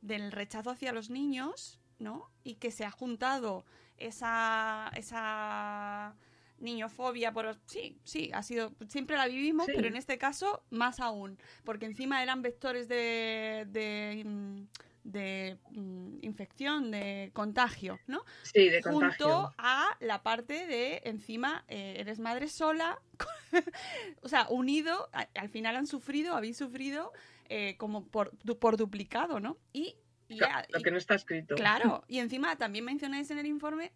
[0.02, 2.32] del rechazo hacia los niños, ¿no?
[2.44, 3.64] Y que se ha juntado
[4.00, 6.16] esa, esa
[6.60, 11.38] niñofobia por sí sí ha sido siempre la vivimos pero en este caso más aún
[11.64, 19.54] porque encima eran vectores de, de, mm, mm, infección de contagio no sí de junto
[19.58, 23.00] a la parte de encima eh, eres madre sola
[24.22, 27.12] o sea unido al final han sufrido habéis sufrido
[27.48, 29.96] eh, como por, por duplicado no y
[30.30, 31.56] lo que no está escrito.
[31.56, 33.92] Claro, y encima también mencionáis en el informe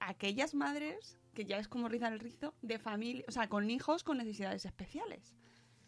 [0.00, 4.02] aquellas madres, que ya es como rizar el rizo, de familia, o sea, con hijos
[4.04, 5.34] con necesidades especiales.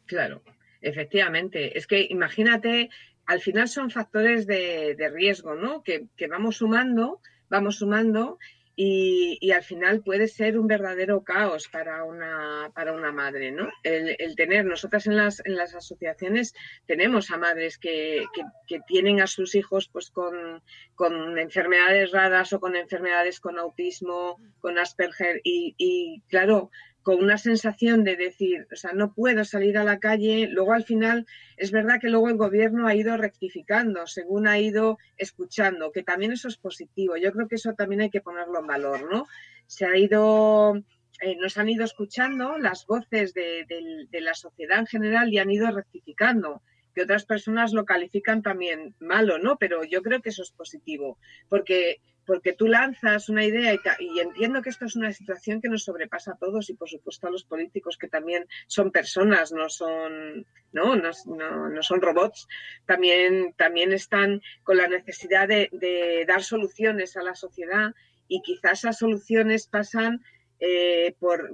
[0.07, 0.43] Claro,
[0.81, 1.77] efectivamente.
[1.77, 2.91] Es que imagínate,
[3.27, 5.83] al final son factores de, de riesgo, ¿no?
[5.83, 8.39] Que, que vamos sumando, vamos sumando
[8.77, 13.69] y, al final puede ser un verdadero caos para una, para una madre, ¿no?
[13.85, 16.55] El, tener, nosotras en las, en las asociaciones
[16.87, 18.25] tenemos a madres que,
[18.67, 20.63] que, tienen a sus hijos pues con,
[20.95, 26.71] con, enfermedades raras o con enfermedades con autismo, con Asperger y, y claro,
[27.05, 30.49] con una sensación de decir, o sea, no puedo salir a la calle.
[30.49, 31.27] Luego al final
[31.59, 36.33] es verdad que luego el gobierno ha ido rectificando según ha ido escuchando, que también
[36.33, 37.19] eso es positivo.
[37.19, 39.27] Yo creo que eso también hay que ponerlo en valor, ¿no?
[39.67, 40.77] Se ha ido,
[41.21, 43.67] eh, nos han ido escuchando las voces de,
[44.11, 46.63] de la sociedad en general y han ido rectificando
[46.95, 49.59] que otras personas lo califican también malo, ¿no?
[49.59, 51.19] Pero yo creo que eso es positivo,
[51.51, 55.85] porque porque tú lanzas una idea y, entiendo que esto es una situación que nos
[55.85, 60.47] sobrepasa a todos y por supuesto a los políticos que también son personas, no son,
[60.73, 62.49] no, no, son robots,
[62.87, 67.95] también, también están con la necesidad de, dar soluciones a la sociedad
[68.29, 70.25] y quizás esas soluciones pasan
[70.61, 71.51] eh, por,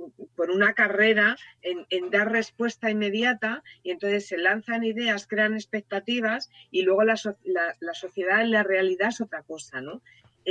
[0.50, 7.04] una carrera en, dar respuesta inmediata y entonces se lanzan ideas, crean expectativas y luego
[7.04, 10.02] la, la, la sociedad en la realidad es otra cosa, ¿no?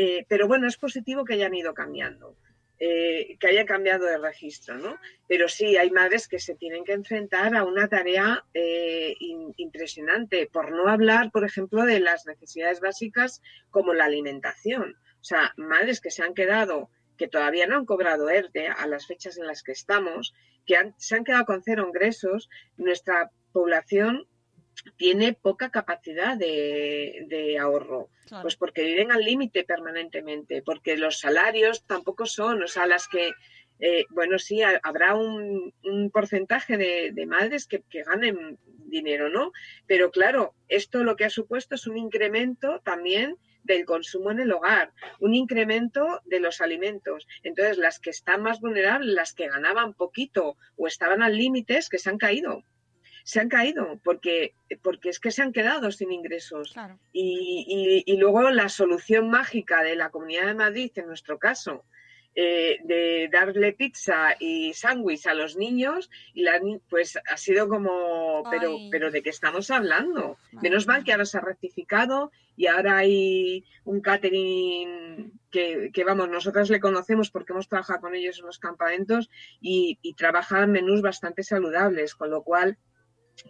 [0.01, 2.37] Eh, pero bueno, es positivo que hayan ido cambiando,
[2.79, 4.97] eh, que hayan cambiado de registro, ¿no?
[5.27, 9.13] Pero sí, hay madres que se tienen que enfrentar a una tarea eh,
[9.57, 14.95] impresionante, por no hablar, por ejemplo, de las necesidades básicas como la alimentación.
[15.19, 19.05] O sea, madres que se han quedado, que todavía no han cobrado ERTE a las
[19.05, 20.33] fechas en las que estamos,
[20.65, 24.29] que se han quedado con cero ingresos, nuestra población
[24.97, 28.09] tiene poca capacidad de, ahorro,
[28.41, 33.31] pues porque viven al límite permanentemente, porque los salarios tampoco son, o sea, las que,
[33.79, 35.73] eh, bueno, sí, habrá un,
[36.11, 39.51] porcentaje de, madres que, que, ganen dinero, ¿no?
[39.87, 44.51] Pero claro, esto lo que ha supuesto es un incremento también del consumo en el
[44.51, 47.27] hogar, un incremento de los alimentos.
[47.43, 51.89] Entonces, las que están más vulnerables, las que ganaban poquito o estaban al límite, es
[51.89, 52.63] que se han caído
[53.29, 56.73] se han caído porque, porque es que se han quedado sin ingresos.
[57.13, 61.85] Y, y, luego la solución mágica de la Comunidad de Madrid, en nuestro caso,
[62.33, 66.59] eh, de darle pizza y sándwich a los niños y la,
[66.89, 71.39] pues ha sido como pero pero de qué estamos hablando menos mal que ahora se
[71.39, 78.01] ha rectificado y ahora hay un catering que, vamos nosotras le conocemos porque hemos trabajado
[78.01, 82.77] con ellos en los campamentos y, y trabajan menús bastante saludables con lo cual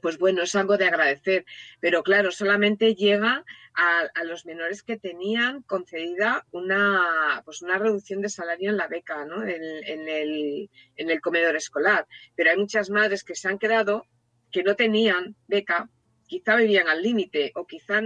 [0.01, 1.45] pues bueno, es algo de agradecer.
[1.79, 8.29] Pero claro, solamente llega a, los menores que tenían concedida una, pues una reducción de
[8.29, 9.43] salario en la beca, ¿no?
[9.43, 12.07] En, el, en el comedor escolar.
[12.35, 14.05] Pero hay muchas madres que se han quedado
[14.51, 15.89] que no tenían beca,
[16.27, 18.01] quizá vivían al límite o quizá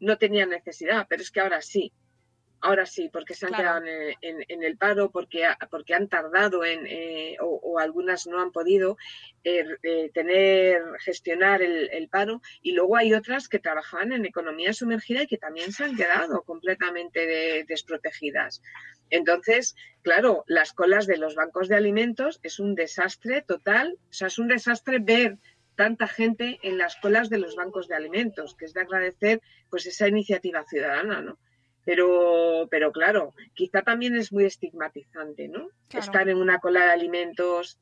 [0.00, 1.92] no tenían necesidad, pero es que ahora sí.
[2.64, 7.36] Ahora sí, porque se han quedado en, el paro, porque, porque han tardado en, eh,
[7.38, 8.96] o, algunas no han podido
[9.44, 12.40] eh, eh, tener, gestionar el, paro.
[12.62, 16.40] Y luego hay otras que trabajaban en economía sumergida y que también se han quedado
[16.44, 18.62] completamente desprotegidas.
[19.10, 23.98] Entonces, claro, las colas de los bancos de alimentos es un desastre total.
[24.08, 25.36] O sea, es un desastre ver
[25.76, 29.84] tanta gente en las colas de los bancos de alimentos, que es de agradecer pues
[29.84, 31.38] esa iniciativa ciudadana, ¿no?
[31.84, 35.68] Pero, pero claro, quizá también es muy estigmatizante, ¿no?
[35.92, 37.78] Estar en una cola de alimentos,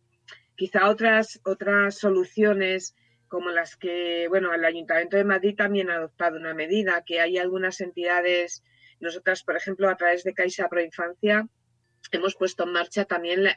[0.56, 2.94] quizá otras, otras soluciones
[3.28, 7.38] como las que, bueno, el Ayuntamiento de Madrid también ha adoptado una medida, que hay
[7.38, 8.62] algunas entidades,
[9.00, 11.48] nosotras, por ejemplo, a través de Caixa Pro Infancia,
[12.10, 13.48] hemos puesto en marcha también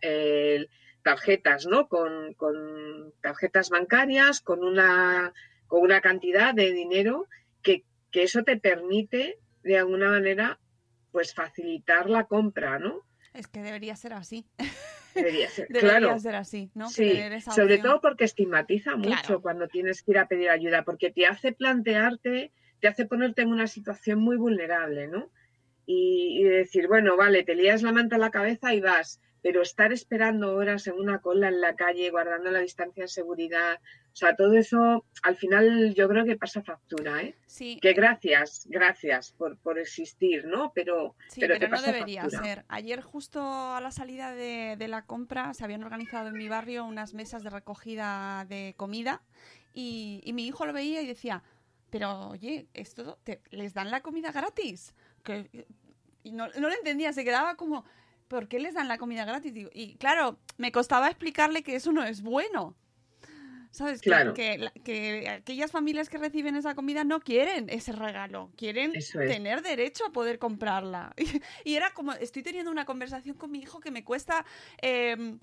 [1.04, 1.88] tarjetas, ¿no?
[1.88, 5.34] Con, con, tarjetas bancarias, con una,
[5.68, 7.28] con una cantidad de dinero
[7.62, 10.60] que, que eso te permite de alguna manera,
[11.12, 13.02] pues facilitar la compra, ¿no?
[13.34, 14.46] Es que debería ser así.
[15.16, 16.90] Debería ser, debería ser así, ¿no?
[16.90, 17.20] Sí,
[17.54, 21.52] sobre todo porque estigmatiza mucho cuando tienes que ir a pedir ayuda, porque te hace
[21.52, 25.32] plantearte, te hace ponerte en una situación muy vulnerable, ¿no?
[25.88, 29.62] Y, y decir, bueno, vale, te lías la manta a la cabeza y vas, pero
[29.62, 34.16] estar esperando horas en una cola en la calle, guardando la distancia de seguridad, o
[34.16, 37.36] sea, todo eso al final yo creo que pasa factura, ¿eh?
[37.46, 37.78] Sí.
[37.80, 40.72] Que gracias, gracias por, por existir, ¿no?
[40.74, 42.66] Pero, sí, pero, no debería ser.
[42.70, 46.84] Ayer justo a la salida de, de, la compra se habían organizado en mi barrio
[46.84, 49.22] unas mesas de recogida de comida
[49.76, 51.44] y, y mi hijo lo veía y decía,
[51.92, 54.96] pero oye, esto te, les dan la comida gratis.
[55.24, 55.68] Que,
[56.24, 57.86] y no, no lo entendía, se quedaba como
[58.28, 59.54] ¿por qué les dan la comida gratis?
[59.74, 62.76] y claro, me costaba explicarle que eso no es bueno.
[63.76, 64.00] ¿Sabes?
[64.00, 64.34] Claro.
[64.34, 70.06] Que, que, aquellas familias que reciben esa comida no quieren ese regalo, quieren tener derecho
[70.06, 71.14] a poder comprarla.
[71.66, 74.46] Y, era como, estoy teniendo una conversación con mi hijo que me cuesta...
[74.82, 75.40] Em,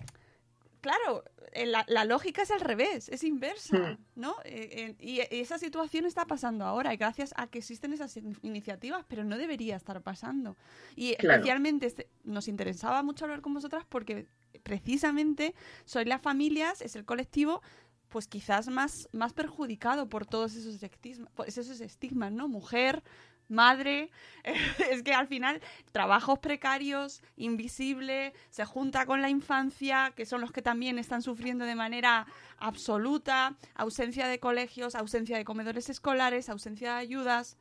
[0.83, 1.23] claro,
[1.53, 3.97] eh, la, lógica es al revés, es inversa, hmm.
[4.15, 4.35] ¿no?
[4.43, 9.23] Eh, y esa situación está pasando ahora y gracias a que existen esas iniciativas, pero
[9.23, 10.57] no debería estar pasando.
[10.97, 14.27] Y especialmente este, nos interesaba mucho hablar con vosotras porque
[14.61, 15.55] precisamente
[15.85, 17.61] sois las familias, es el colectivo
[18.09, 22.47] pues quizás más, más perjudicado por todos esos estigmas, esos estigmas, ¿no?
[22.47, 23.03] Mujer,
[23.49, 24.09] madre,
[24.91, 30.51] es que al final trabajos precarios, invisible, se junta con la infancia, que son los
[30.51, 32.27] que también están sufriendo de manera
[32.57, 37.57] absoluta, ausencia de colegios, ausencia de comedores escolares, ausencia de ayudas.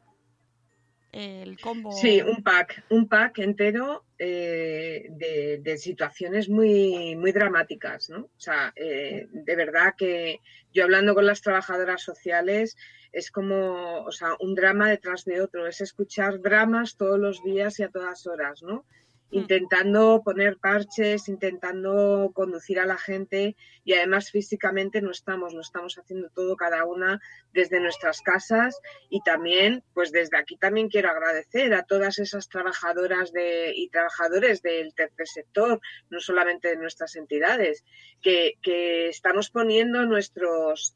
[1.92, 8.20] Sí, un pack, un pack entero eh, de, situaciones muy, muy dramáticas, ¿no?
[8.20, 10.40] O sea, eh, de verdad que
[10.72, 12.76] yo hablando con las trabajadoras sociales,
[13.12, 17.78] es como, o sea, un drama detrás de otro, es escuchar dramas todos los días
[17.78, 18.86] y a todas horas, ¿no?
[19.32, 25.98] Intentando poner parches, intentando conducir a la gente y además físicamente no estamos, lo estamos
[25.98, 27.18] haciendo todo cada una
[27.52, 28.78] desde nuestras casas
[29.08, 34.60] y también, pues desde aquí también quiero agradecer a todas esas trabajadoras de, y trabajadores
[34.60, 35.80] del tercer sector,
[36.10, 37.84] no solamente de nuestras entidades,
[38.20, 40.94] que, que estamos poniendo nuestros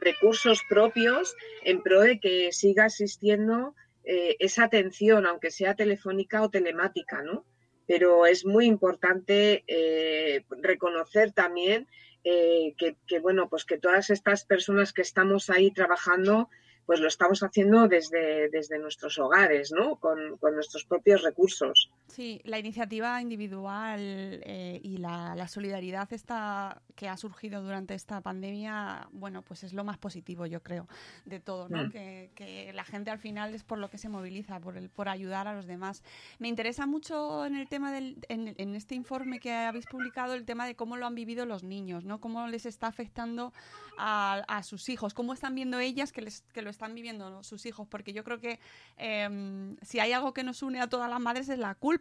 [0.00, 3.74] recursos propios en pro de que siga existiendo
[4.04, 7.44] eh, esa atención, aunque sea telefónica o telemática, ¿no?
[7.86, 11.88] Pero es muy importante eh, reconocer también
[12.24, 16.48] eh, que, bueno, pues que todas estas personas que estamos ahí trabajando,
[16.86, 19.96] pues lo estamos haciendo desde, desde nuestros hogares, ¿no?
[19.96, 21.90] Con, con nuestros propios recursos.
[22.10, 28.20] Sí, la iniciativa individual eh, y la, la, solidaridad esta que ha surgido durante esta
[28.20, 30.88] pandemia, bueno, pues es lo más positivo, yo creo,
[31.24, 31.84] de todo, ¿no?
[31.84, 31.90] Mm.
[31.90, 35.08] Que, que, la gente al final es por lo que se moviliza, por el, por
[35.08, 36.02] ayudar a los demás.
[36.40, 40.44] Me interesa mucho en el tema del, en, en este informe que habéis publicado, el
[40.44, 42.20] tema de cómo lo han vivido los niños, ¿no?
[42.20, 43.52] Cómo les está afectando
[43.98, 47.44] a, a sus hijos, cómo están viendo ellas que, les, que lo están viviendo ¿no?
[47.44, 48.58] sus hijos, porque yo creo que
[48.96, 51.99] eh, si hay algo que nos une a todas las madres es la culpa.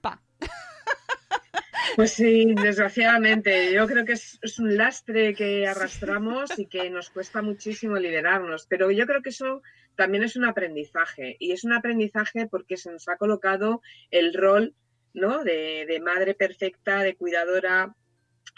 [1.96, 3.74] Pues sí, desgraciadamente.
[3.74, 8.68] Yo creo que es, es, un lastre que arrastramos y que nos cuesta muchísimo liberarnos.
[8.68, 9.62] Pero yo creo que eso
[9.96, 11.36] también es un aprendizaje.
[11.40, 13.82] Y es un aprendizaje porque se nos ha colocado
[14.12, 14.76] el rol
[15.14, 15.44] ¿no?
[15.44, 17.94] de, de madre perfecta, de cuidadora,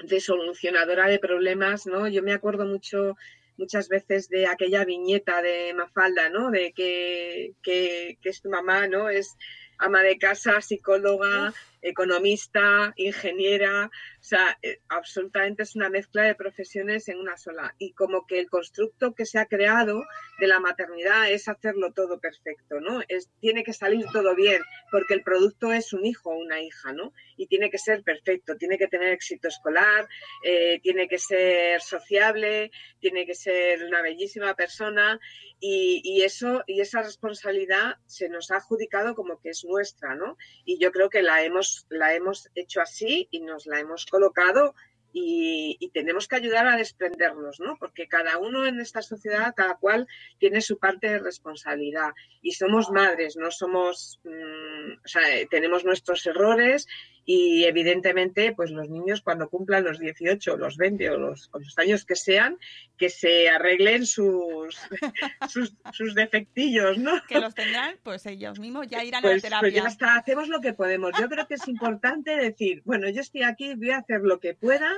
[0.03, 1.87] de solucionadora de problemas.
[1.87, 2.07] ¿no?
[2.07, 3.15] Yo me acuerdo mucho
[3.57, 6.49] muchas veces de aquella viñeta de Mafalda, ¿no?
[6.49, 9.09] De que, que, que es tu mamá, ¿no?
[9.09, 9.37] Es
[9.81, 11.53] ama de casa, psicóloga.
[11.81, 17.73] Economista, ingeniera, o sea, eh, absolutamente es una mezcla de profesiones en una sola.
[17.77, 20.03] Y como que el constructo que se ha creado
[20.39, 23.01] de la maternidad es hacerlo todo perfecto, ¿no?
[23.39, 24.61] Tiene que salir todo bien,
[24.91, 27.13] porque el producto es un hijo o una hija, ¿no?
[27.37, 30.07] Y tiene que ser perfecto, tiene que tener éxito escolar,
[30.43, 35.19] eh, tiene que ser sociable, tiene que ser una bellísima persona
[35.59, 40.37] y, y, eso y esa responsabilidad se nos ha adjudicado como que es nuestra, ¿no?
[40.65, 44.75] Y yo creo que la hemos la hemos hecho así y nos la hemos colocado
[45.13, 47.77] y, y, tenemos que ayudar a desprendernos, ¿no?
[47.79, 50.07] Porque cada uno en esta sociedad, cada cual
[50.39, 56.25] tiene su parte de responsabilidad y somos madres, no somos, mmm, o sea, tenemos nuestros
[56.25, 56.87] errores
[57.23, 61.77] y evidentemente, pues los niños cuando cumplan los 18, los 20 o los, o los
[61.77, 62.57] años que sean,
[62.97, 64.77] que se arreglen sus,
[65.49, 67.21] sus, sus, defectillos, ¿no?
[67.27, 69.59] Que los tendrán, pues ellos mismos ya irán pues, a la terapia.
[69.61, 71.11] Pues ya está, hacemos lo que podemos.
[71.19, 74.55] Yo creo que es importante decir, bueno, yo estoy aquí, voy a hacer lo que
[74.55, 74.91] pueda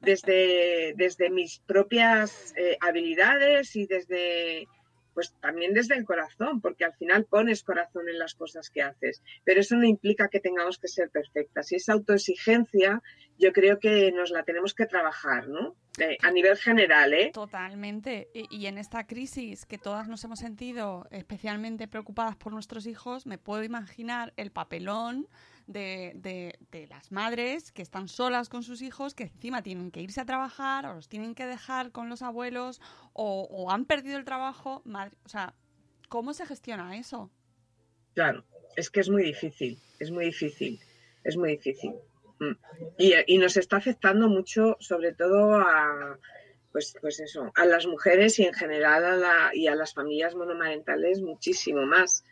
[0.00, 4.66] desde, desde mis propias eh, habilidades y desde
[5.16, 9.22] pues también desde el corazón, porque al final pones corazón en las cosas que haces,
[9.44, 11.72] pero eso no implica que tengamos que ser perfectas.
[11.72, 13.02] Y esa autoexigencia
[13.38, 15.74] yo creo que nos la tenemos que trabajar, ¿no?
[15.98, 17.30] Eh, a nivel general, ¿eh?
[17.32, 18.28] Totalmente.
[18.34, 23.24] Y, y, en esta crisis que todas nos hemos sentido especialmente preocupadas por nuestros hijos,
[23.24, 25.28] me puedo imaginar el papelón
[25.66, 30.00] de, de, de, las madres que están solas con sus hijos, que encima tienen que
[30.00, 32.80] irse a trabajar o los tienen que dejar con los abuelos
[33.12, 34.82] o, han perdido el trabajo.
[34.84, 35.54] Madre, o sea,
[36.08, 37.30] ¿cómo se gestiona eso?
[38.14, 38.44] Claro,
[38.76, 40.80] es que es muy difícil, es muy difícil,
[41.24, 41.94] es muy difícil.
[42.98, 46.18] Y, y nos está afectando mucho, sobre todo a,
[46.76, 50.34] pues, pues eso, a las mujeres y en general a la, y a las familias
[50.34, 52.22] monomarentales muchísimo más,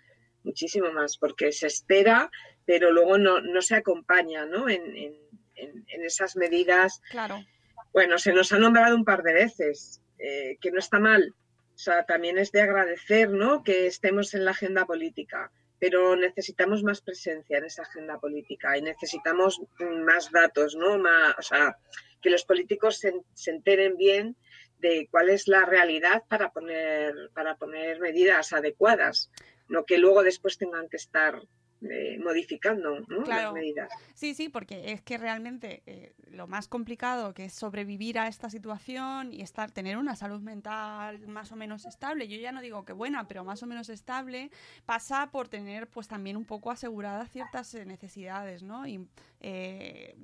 [0.42, 2.30] muchísimo más, porque se espera,
[2.66, 4.68] pero luego no, no se acompaña ¿no?
[4.68, 5.14] En, en,
[5.56, 7.00] en, esas medidas.
[7.10, 7.44] Claro.
[7.92, 11.34] Bueno, se nos ha nombrado un par de veces, eh, que no está mal.
[11.74, 13.62] O sea, también es de agradecer ¿no?
[13.62, 15.50] que estemos en la agenda política
[15.84, 20.98] pero necesitamos más presencia en esa agenda política y necesitamos más datos, ¿no?
[20.98, 21.76] Más, o sea,
[22.22, 24.34] que los políticos se, se, enteren bien
[24.78, 29.30] de cuál es la realidad para poner, para poner medidas adecuadas,
[29.68, 31.42] no que luego después tengan que estar
[31.90, 33.22] eh, modificando ¿no?
[33.22, 33.44] claro.
[33.44, 33.92] las medidas.
[34.14, 38.50] Sí, sí, porque es que realmente eh, lo más complicado que es sobrevivir a esta
[38.50, 42.84] situación y estar, tener una salud mental más o menos estable, yo ya no digo
[42.84, 44.50] que buena, pero más o menos estable,
[44.86, 48.86] pasa por tener pues también un poco aseguradas ciertas eh, necesidades, ¿no?
[48.86, 49.06] Y
[49.40, 50.16] eh,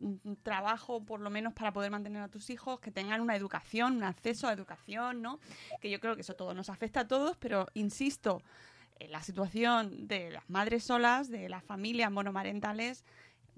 [0.00, 3.96] un trabajo por lo menos para poder mantener a tus hijos, que tengan una educación,
[3.96, 5.38] un acceso a educación, ¿no?
[5.80, 8.42] Que yo creo que eso todo nos afecta a todos, pero insisto,
[9.08, 13.04] la situación de las madres solas, de las familias monomarentales,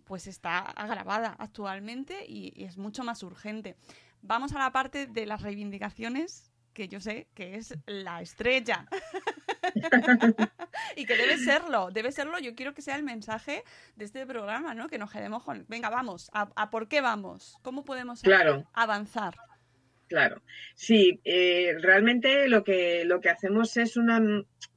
[0.05, 3.77] pues está agravada actualmente y, y, es mucho más urgente.
[4.23, 8.87] Vamos a la parte de las reivindicaciones, que yo sé que es la estrella.
[10.97, 12.39] y que debe serlo, debe serlo.
[12.39, 13.65] Yo quiero que sea el mensaje
[13.97, 14.89] de este programa, ¿no?
[14.89, 17.59] Que nos quedemos con, venga, vamos, ¿a, a por qué vamos?
[17.63, 18.69] ¿Cómo podemos claro.
[18.75, 19.37] avanzar?
[20.09, 20.41] Claro,
[20.77, 24.23] sí, eh, realmente lo que, lo que hacemos es una,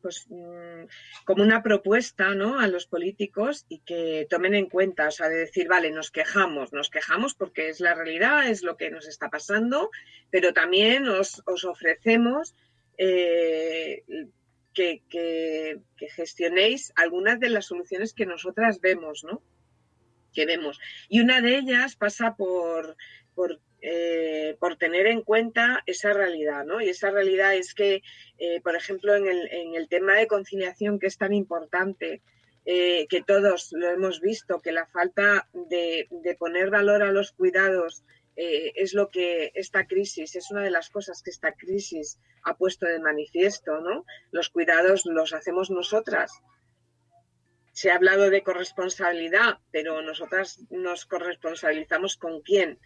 [0.02, 0.86] pues, mmm,
[1.24, 2.60] como una propuesta, ¿no?
[2.60, 6.74] A los políticos y que tomen en cuenta, o sea, de decir, vale, nos quejamos,
[6.74, 9.92] nos quejamos porque es la realidad, es lo que nos está pasando,
[10.32, 12.56] pero también os, os ofrecemos
[12.98, 14.04] eh,
[14.74, 19.44] que, que, que gestionéis algunas de las soluciones que nosotras vemos, ¿no?
[20.34, 20.80] Que vemos.
[21.08, 22.98] Y una de ellas pasa por,
[23.36, 26.82] por eh, por tener en cuenta esa realidad, ¿no?
[26.82, 28.02] Y esa realidad es que,
[28.38, 32.22] eh, por ejemplo, en el, en el, tema de conciliación, que es tan importante,
[32.66, 37.32] eh, que todos lo hemos visto, que la falta de, de poner valor a los
[37.32, 38.04] cuidados
[38.42, 42.86] es lo que esta crisis, es una de las cosas que esta crisis ha puesto
[42.86, 44.06] de manifiesto, ¿no?
[44.32, 46.32] Los cuidados los hacemos nosotras.
[47.74, 52.80] Se ha hablado de corresponsabilidad, pero nosotras nos corresponsabilizamos con quién.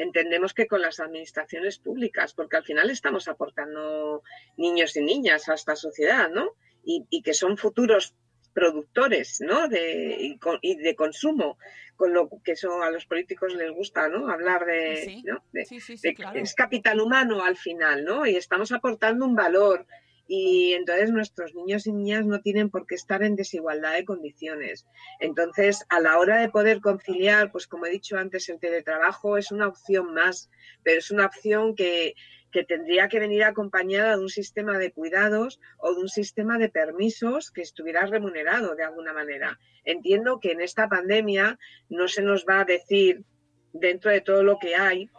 [0.00, 4.22] Entendemos que con las administraciones públicas, porque al final estamos aportando
[4.56, 6.56] niños y niñas a esta sociedad, ¿no?
[6.82, 8.14] Y, y que son futuros
[8.52, 9.68] productores ¿no?
[9.68, 11.58] de, y, con, y, de consumo,
[11.96, 14.28] con lo que eso a los políticos les gusta, ¿no?
[14.28, 15.22] Hablar de, sí.
[15.24, 15.44] ¿no?
[15.52, 16.38] de, sí, sí, de claro.
[16.38, 18.26] es capital humano al final, ¿no?
[18.26, 19.86] Y estamos aportando un valor
[20.32, 24.86] y entonces nuestros niños y niñas no tienen por qué estar en desigualdad de condiciones.
[25.18, 29.50] Entonces, a la hora de poder conciliar, pues como he dicho antes, el teletrabajo es
[29.50, 30.48] una opción más,
[30.84, 32.14] pero es una opción que,
[32.52, 36.68] que tendría que venir acompañada de un sistema de cuidados o de un sistema de
[36.68, 39.58] permisos que estuviera remunerado de alguna manera.
[39.84, 41.58] Entiendo que en esta pandemia
[41.88, 43.24] no se nos va a decir,
[43.72, 45.10] dentro de todo lo que hay,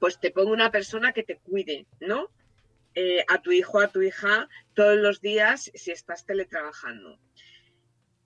[0.00, 2.28] pues te pongo una persona que te cuide, ¿no?
[2.94, 7.18] Eh, a tu hijo, a tu hija, todos los días si estás teletrabajando.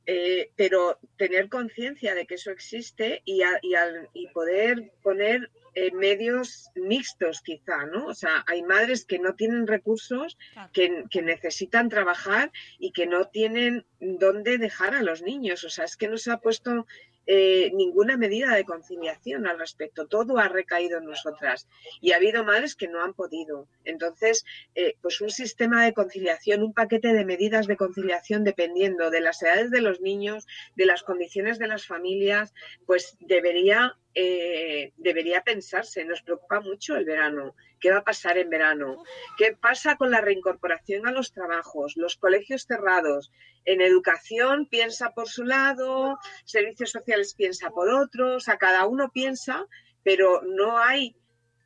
[0.09, 5.51] Eh, pero tener conciencia de que eso existe y, a, y, al, y poder poner
[5.75, 8.07] eh, medios mixtos quizá, ¿no?
[8.07, 10.39] O sea, hay madres que no tienen recursos,
[10.73, 15.64] que, que, necesitan trabajar y que no tienen dónde dejar a los niños.
[15.64, 16.87] O sea, es que no se ha puesto
[17.27, 20.07] eh, ninguna medida de conciliación al respecto.
[20.07, 21.68] Todo ha recaído en nosotras
[22.01, 23.68] y ha habido madres que no han podido.
[23.85, 29.20] Entonces, eh, pues un sistema de conciliación, un paquete de medidas de conciliación dependiendo de
[29.20, 30.47] las edades de los niños,
[30.77, 32.55] de las condiciones de las familias,
[32.87, 36.05] pues debería eh, debería pensarse.
[36.05, 37.55] Nos preocupa mucho el verano.
[37.87, 39.05] ¿Qué va a pasar en verano?
[39.39, 41.97] ¿Qué pasa con la reincorporación a los trabajos?
[41.97, 43.30] Los colegios cerrados.
[43.64, 49.66] En educación piensa por su lado, servicios sociales piensa por otros, a cada uno piensa,
[50.03, 51.14] pero no hay,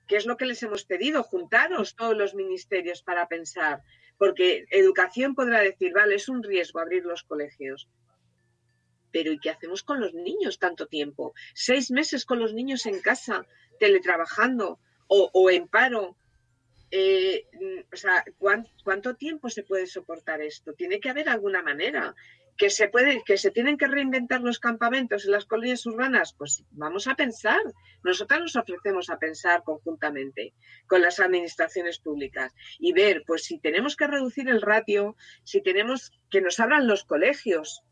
[0.06, 1.22] ¿qué es lo que les hemos pedido?
[1.22, 3.80] Juntaros todos los ministerios para pensar,
[4.18, 7.88] porque educación podrá decir, vale, es un riesgo abrir los colegios,
[9.10, 11.32] pero ¿y qué hacemos con los niños tanto tiempo?
[11.54, 13.46] Seis meses con los niños en casa,
[13.78, 14.80] teletrabajando
[15.10, 16.16] o, en paro.
[16.90, 17.46] Eh,
[17.92, 20.72] o sea, ¿cuánto, ¿cuánto, tiempo se puede soportar esto?
[20.72, 22.14] Tiene que haber alguna manera.
[22.56, 26.62] Que se, puede, que se tienen que reinventar los campamentos en las colonias urbanas, pues
[26.72, 27.62] vamos a pensar.
[28.02, 30.52] Nosotras nos ofrecemos a pensar conjuntamente
[30.86, 36.12] con las administraciones públicas y ver, pues si tenemos que reducir el ratio, si tenemos
[36.28, 37.82] que nos abran los colegios,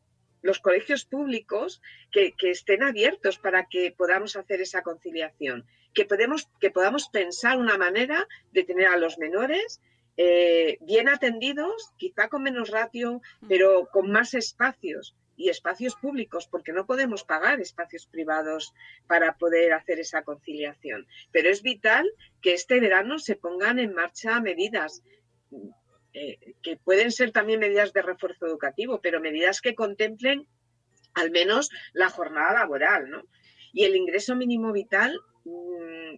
[0.43, 6.71] los colegios públicos que, estén abiertos para que podamos hacer esa conciliación, que, podemos, que
[6.71, 9.81] podamos pensar una manera de tener a los menores
[10.17, 16.73] eh, bien atendidos, quizá con menos ratio, pero con más espacios y espacios públicos, porque
[16.73, 18.75] no podemos pagar espacios privados
[19.07, 21.07] para poder hacer esa conciliación.
[21.31, 22.11] Pero es vital
[22.43, 25.05] que este verano se pongan en marcha medidas
[26.15, 30.49] eh, que pueden ser también medidas de refuerzo educativo, pero medidas que contemplen
[31.15, 33.23] al menos la jornada laboral, ¿no?
[33.73, 35.17] Y el ingreso mínimo vital,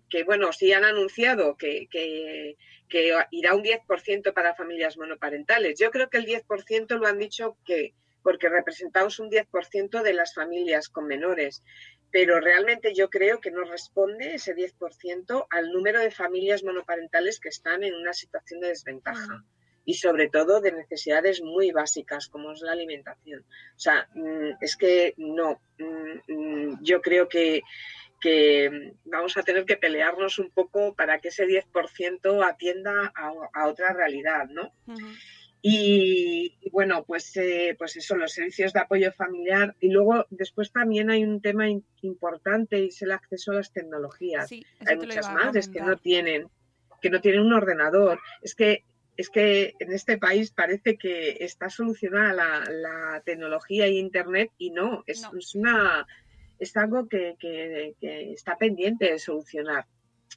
[0.08, 2.56] que bueno, sí han anunciado que, que,
[2.88, 5.78] que, irá un 10% para familias monoparentales.
[5.78, 10.34] Yo creo que el 10% lo han dicho que porque representamos un 10% de las
[10.34, 11.62] familias con menores,
[12.10, 17.48] pero realmente yo creo que no responde ese 10% al número de familias monoparentales que
[17.48, 19.36] están en una situación de desventaja.
[19.38, 19.44] Mm
[19.84, 23.40] y sobre todo de necesidades muy básicas como es la alimentación.
[23.40, 24.08] O sea,
[24.60, 25.60] es que no,
[26.80, 27.62] yo creo que,
[28.20, 33.66] que vamos a tener que pelearnos un poco para que ese 10% atienda a, a,
[33.66, 34.72] otra realidad, ¿no?
[34.86, 35.18] Uh -huh.
[35.62, 39.76] Y, y, bueno, pues, eh, pues eso, los servicios de apoyo familiar.
[39.80, 41.66] Y luego, después también hay un tema
[42.00, 44.48] importante y es el acceso a las tecnologías.
[44.48, 46.48] Sí, hay muchas madres que no tienen
[47.02, 48.20] que no tienen un ordenador.
[48.42, 48.84] Es que
[49.16, 54.70] es que en este país parece que está solucionada la, la tecnología y Internet y
[54.70, 55.38] no, es, no.
[55.38, 56.06] es una
[56.61, 59.86] es algo que, que, que, está pendiente de solucionar.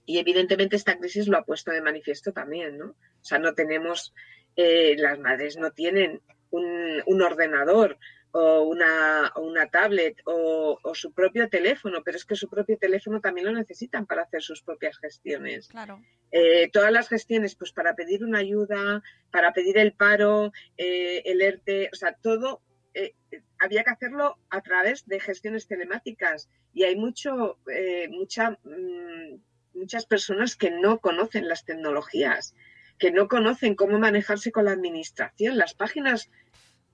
[0.06, 2.88] Y evidentemente esta crisis lo ha puesto de manifiesto también, ¿no?
[2.88, 4.14] O sea, no tenemos,
[4.56, 7.98] eh, las madres no tienen un, un ordenador
[8.32, 12.78] o una, o una tablet o, o, su propio teléfono, pero es que su propio
[12.78, 15.68] teléfono también lo necesitan para hacer sus propias gestiones.
[15.68, 16.02] Claro.
[16.32, 21.42] Eh, todas las gestiones, pues para pedir una ayuda, para pedir el paro, eh, el
[21.44, 22.62] ERTE, o sea, todo
[22.94, 23.16] eh,
[23.60, 29.38] había que hacerlo a través de gestiones telemáticas y hay mucho, eh, mucha, mmm,
[29.74, 32.56] muchas personas que no conocen las tecnologías,
[33.00, 35.58] que no conocen cómo manejarse con la administración.
[35.58, 36.30] Las páginas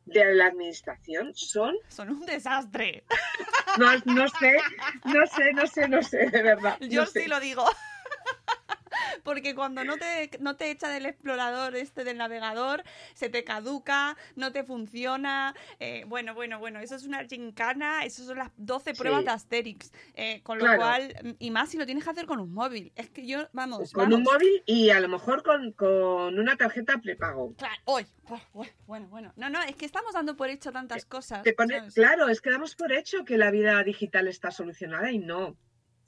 [0.06, 1.76] de la administración son...
[1.90, 3.04] Son un desastre.
[3.78, 4.58] No, no sé,
[5.06, 6.78] no sé, no sé, no sé, de verdad.
[6.82, 7.28] Yo no sí sé.
[7.28, 7.64] lo digo.
[9.24, 12.84] Porque cuando no te, no te echa del explorador este del navegador,
[13.14, 15.56] se te caduca, no te funciona.
[15.80, 19.26] eh, bueno, bueno, bueno, eso es una gincana, eso son las 12 pruebas Sí.
[19.26, 19.92] de Asterix.
[20.16, 20.78] eh, con lo Claro.
[20.80, 22.92] cual, y más si lo tienes que hacer con un móvil.
[22.96, 26.98] Es que yo, vamos, Con un móvil y a lo mejor con, con una tarjeta
[27.00, 27.54] prepago.
[27.56, 28.06] Claro, hoy.
[28.86, 29.34] Bueno, bueno.
[29.36, 31.44] No, no, es que estamos dando por hecho tantas cosas.
[31.96, 35.56] Claro, es que damos por hecho que la vida digital está solucionada y no.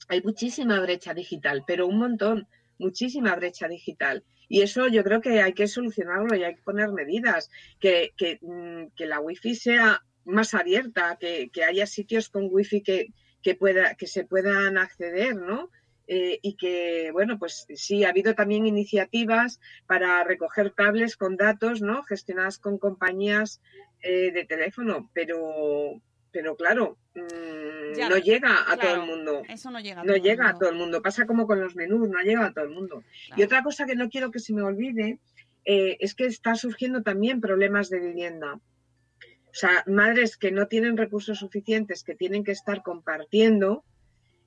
[0.07, 2.47] Hay muchísima brecha digital, pero un montón,
[2.81, 4.23] muchísima brecha digital.
[4.49, 8.39] Y eso yo creo que hay que solucionarlo y hay que poner medidas, que, que,
[8.41, 13.55] mm, que la wifi sea más abierta, que, que haya sitios con wifi que, que,
[13.55, 15.69] pueda, que se puedan acceder, ¿no?
[16.07, 21.81] Eh, y que, bueno, pues sí, ha habido también iniciativas para recoger cables con datos,
[21.81, 22.03] ¿no?
[22.03, 23.61] Gestionadas con compañías
[24.01, 26.01] eh, de teléfono, pero,
[26.31, 29.43] pero claro, mm, Ya, no llega a todo el mundo.
[29.49, 31.01] Eso no llega a No todo llega a todo el mundo.
[31.01, 33.03] Pasa como con los menús, no llega a todo el mundo.
[33.35, 35.19] Y otra cosa que no quiero que se me olvide
[35.65, 38.53] eh, es que está surgiendo también problemas de vivienda.
[38.53, 43.83] O sea, madres que no tienen recursos suficientes, que tienen que estar compartiendo,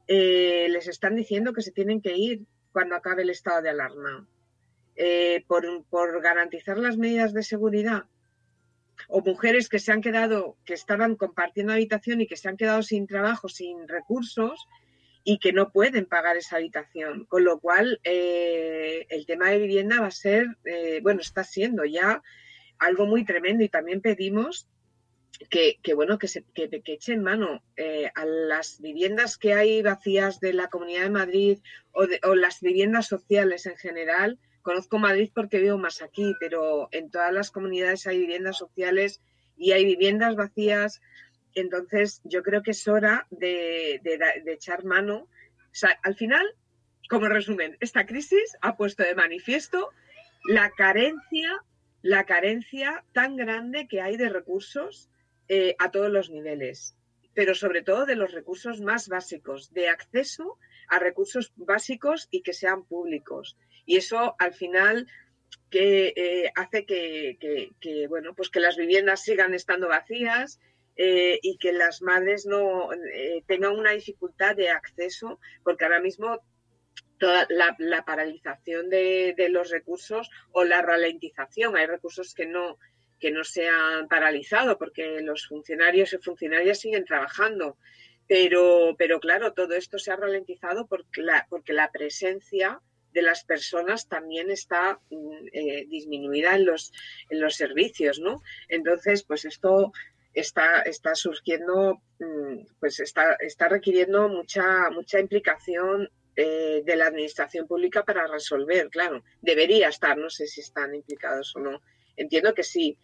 [0.09, 4.27] eh, les están diciendo que se tienen que ir cuando acabe el estado de alarma.
[4.97, 8.05] Eh, por, por garantizar las medidas de seguridad.
[9.09, 12.83] O mujeres que se han quedado, que estaban compartiendo habitación y que se han quedado
[12.83, 14.67] sin trabajo, sin recursos
[15.25, 17.25] y que no pueden pagar esa habitación.
[17.25, 21.85] Con lo cual, eh, el tema de vivienda va a ser, eh, bueno, está siendo
[21.85, 22.23] ya
[22.79, 24.69] algo muy tremendo y también pedimos
[25.51, 30.53] que, bueno, que, se, que echen mano eh, a las viviendas que hay vacías de
[30.53, 31.59] la Comunidad de Madrid
[31.93, 34.39] o, de, o las viviendas sociales en general.
[34.65, 39.21] Conozco Madrid porque vivo más aquí, pero en todas las comunidades hay viviendas sociales
[39.59, 41.03] y hay viviendas vacías.
[41.55, 44.01] Entonces, yo creo que es hora de,
[44.47, 45.29] echar mano.
[46.03, 46.47] Al final,
[47.11, 49.91] como resumen, esta crisis ha puesto de manifiesto
[50.49, 51.63] la carencia,
[52.01, 55.11] la carencia tan grande que hay de recursos
[55.49, 56.97] eh, a todos los niveles,
[57.35, 60.57] pero sobre todo de los recursos más básicos, de acceso
[60.89, 63.59] a recursos básicos y que sean públicos.
[63.87, 65.07] Y eso al final
[65.71, 70.61] que eh, hace que, bueno, pues que las viviendas sigan estando vacías
[70.97, 76.41] eh, y que las madres no eh, tengan una dificultad de acceso, porque ahora mismo
[77.19, 82.79] toda la, paralización de, de, los recursos o la ralentización, hay recursos que no
[83.25, 87.79] que no se han paralizado porque los funcionarios y funcionarias siguen trabajando.
[88.27, 92.81] Pero, pero claro, todo esto se ha ralentizado porque la, porque la presencia
[93.15, 95.01] de las personas también está
[95.53, 96.93] eh, disminuida en los,
[97.31, 98.43] en los servicios, ¿no?
[98.69, 99.93] Entonces, pues esto
[100.35, 102.03] está, está surgiendo,
[102.81, 109.23] pues está, está requiriendo mucha, mucha implicación eh, de la administración pública para resolver, claro.
[109.41, 111.81] Debería estar, no sé si están implicados o no.
[112.17, 112.99] Entiendo que sí,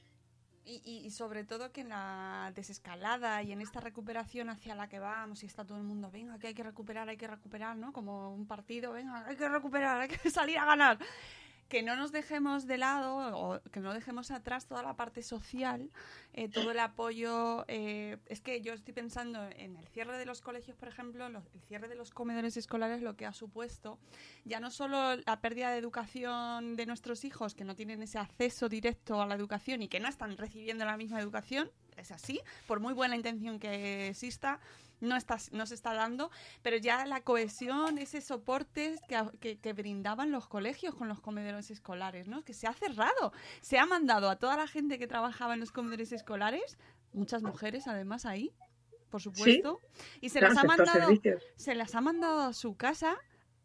[0.65, 4.99] y, y, sobre todo que en la desescalada y en esta recuperación hacia la que
[4.99, 7.93] vamos y está todo el mundo, venga, que hay que recuperar, hay que recuperar, ¿no?
[7.93, 10.99] Como un partido, venga, hay que recuperar, hay que salir a ganar.
[11.71, 15.89] Que no nos dejemos de lado o que no dejemos atrás toda la parte social,
[16.35, 17.65] eh, todo el apoyo.
[17.69, 21.61] Eh, es que yo estoy pensando en el cierre de los colegios, por ejemplo, el
[21.69, 23.99] cierre de los comedores escolares, lo que ha supuesto
[24.45, 28.69] ya no solo la pérdida de educación de nuestros hijos, que no tienen ese acceso
[28.69, 31.71] directo a la educación y que no están recibiendo la misma educación,
[32.01, 34.61] es así, por muy buena intención que exista,
[35.01, 36.31] no, está, no se está dando,
[36.63, 41.71] pero ya la cohesión, ese soporte que, que, que, brindaban los colegios con los comedores
[41.71, 42.43] escolares, ¿no?
[42.45, 45.73] Que se ha cerrado, se ha mandado a toda la gente que trabajaba en los
[45.73, 46.77] comedores escolares,
[47.13, 48.53] muchas mujeres además ahí,
[49.09, 50.19] por supuesto, ¿Sí?
[50.21, 51.09] y se las, ha mandado,
[51.57, 53.19] se las ha mandado a su casa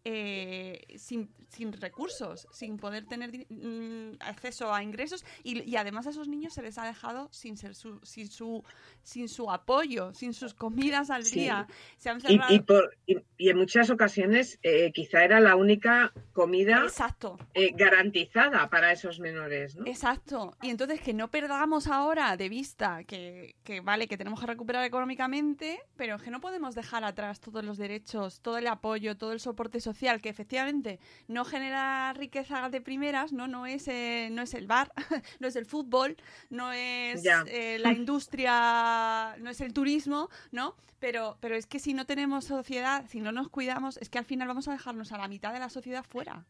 [0.08, 6.12] eh, sin, sin, recursos, sin poder tener mm, acceso a ingresos y, y, además a
[6.12, 8.64] esos niños se les ha dejado sin, ser su, sin, su,
[9.02, 11.40] sin su apoyo, sin sus comidas al sí.
[11.40, 11.66] día.
[11.98, 12.54] Se han cerrado...
[12.54, 17.40] y, y, por, y, en muchas ocasiones eh, quizá era la única comida Exacto.
[17.56, 19.76] Eh, garantizada para esos menores.
[19.76, 19.88] ¿no?
[19.88, 20.56] Exacto.
[20.62, 24.84] Y entonces que no perdamos ahora de vista que, que, vale, que tenemos que recuperar
[24.86, 29.40] económicamente, pero que no podemos dejar atrás todos los derechos, todo el apoyo, todo el
[29.40, 34.42] soporte social social que efectivamente no genera riqueza de primeras, no, no, es, eh, no
[34.42, 34.92] es el bar,
[35.40, 36.18] no es el fútbol,
[36.50, 40.76] no es eh, la industria, no es el turismo, ¿no?
[41.00, 44.26] Pero, pero es que si no tenemos sociedad, si no nos cuidamos, es que al
[44.26, 46.46] final vamos a dejarnos a la mitad de la sociedad fuera.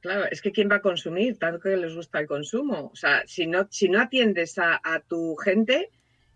[0.00, 1.38] Claro, es que ¿quién va a consumir?
[1.38, 2.90] Tanto que les gusta el consumo.
[2.92, 5.90] O sea, si no, si no atiendes a, a tu gente,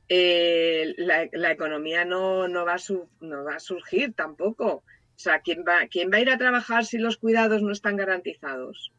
[0.08, 4.84] eh, la, la, economía no, no, va a su, no va a surgir tampoco.
[5.22, 7.96] O sea, ¿quién va, ¿quién va a ir a trabajar si los cuidados no están
[7.96, 8.90] garantizados?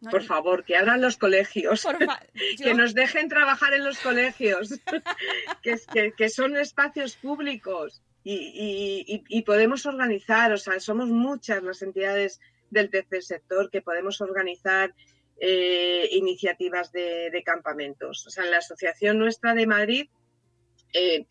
[0.00, 1.84] No, por favor, que abran los colegios,
[2.62, 4.78] que nos dejen trabajar en los colegios,
[5.64, 8.34] que, que, que, son espacios públicos y,
[9.08, 12.40] y, y, podemos organizar, o sea, somos muchas las entidades
[12.70, 14.94] del tercer sector que podemos organizar
[15.40, 18.24] eh, iniciativas de, de, campamentos.
[18.24, 20.08] O sea, en la Asociación Nuestra de Madrid,
[20.92, 21.26] eh,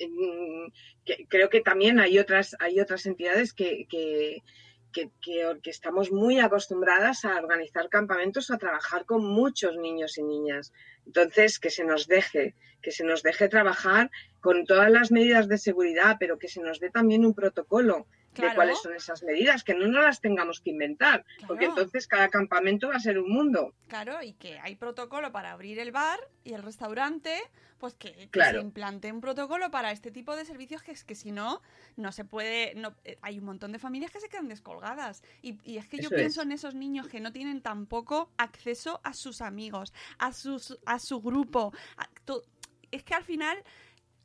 [1.29, 4.43] creo que también hay otras, hay otras entidades que, que,
[4.91, 10.73] que, que, estamos muy acostumbradas a organizar campamentos, a trabajar con muchos niños y niñas.
[11.05, 14.09] Entonces, que se nos deje, que se nos deje trabajar
[14.41, 18.51] con todas las medidas de seguridad, pero que se nos dé también un protocolo Claro.
[18.51, 21.47] de cuáles son esas medidas, que no nos las tengamos que inventar, claro.
[21.47, 23.73] porque entonces cada campamento va a ser un mundo.
[23.87, 27.35] Claro, y que hay protocolo para abrir el bar y el restaurante,
[27.77, 28.59] pues que, que claro.
[28.59, 31.61] se implante un protocolo para este tipo de servicios que es que si no,
[31.95, 35.23] no se puede, no, eh, hay un montón de familias que se quedan descolgadas.
[35.41, 39.13] Y, y es que yo pienso en esos niños que no tienen tampoco acceso a
[39.13, 41.73] sus amigos, a, sus, a su grupo.
[41.97, 42.43] A, to,
[42.91, 43.57] es que al final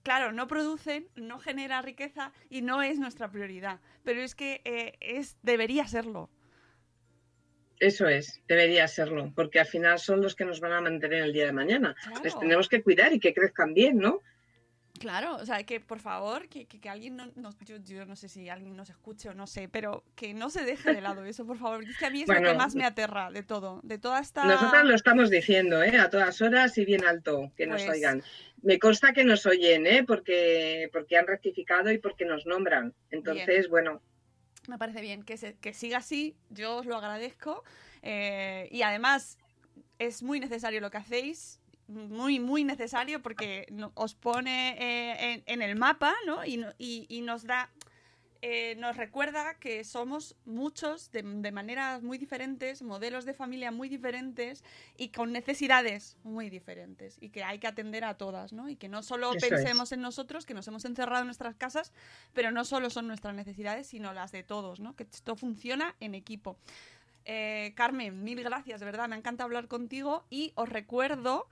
[0.02, 3.80] claro, no producen, no genera riqueza y no es nuestra prioridad.
[4.04, 6.30] Pero es que eh, es, debería serlo.
[7.78, 11.32] Eso es, debería serlo, porque al final son los que nos van a mantener el
[11.32, 11.96] día de mañana.
[12.04, 12.22] Claro.
[12.22, 14.20] Les tenemos que cuidar y que crezcan bien, ¿no?
[15.02, 18.14] Claro, o sea, que por favor, que, que, que alguien, no, no yo, yo, no
[18.14, 21.24] sé si alguien nos escuche o no sé, pero que no se deje de lado
[21.24, 21.82] eso, por favor.
[21.82, 24.20] Es que a mí es bueno, lo que más me aterra de todo, de toda
[24.20, 24.44] esta...
[24.44, 25.98] Nosotras lo estamos diciendo, ¿eh?
[25.98, 28.22] A todas horas y bien alto, que nos Pues- oigan.
[28.62, 30.04] Me consta que nos oyen, ¿eh?
[30.04, 32.94] Porque, porque han rectificado y porque nos nombran.
[33.10, 34.00] Entonces, bueno,
[34.68, 37.64] Me parece bien que, se, que siga así, yo os lo agradezco.
[38.02, 39.36] eh, y además,
[39.98, 45.62] es muy necesario lo que hacéis, muy, muy necesario porque os pone eh, en, en
[45.62, 46.44] el mapa, ¿no?
[46.44, 47.70] Y, y- y nos da.
[48.44, 53.88] eh, nos recuerda que somos muchos de, de maneras muy diferentes, modelos de familia muy
[53.88, 54.64] diferentes
[54.96, 58.68] y con necesidades muy diferentes y que hay que atender a todas, ¿no?
[58.68, 61.92] Y que no solo Eso pensemos en nosotros, que nos hemos encerrado en nuestras casas,
[62.32, 64.96] pero no solo son nuestras necesidades, sino las de todos, ¿no?
[64.96, 66.56] Que esto funciona en equipo.
[67.24, 71.48] Eh, Carmen, mil gracias, de verdad, me encanta hablar contigo y os recuerdo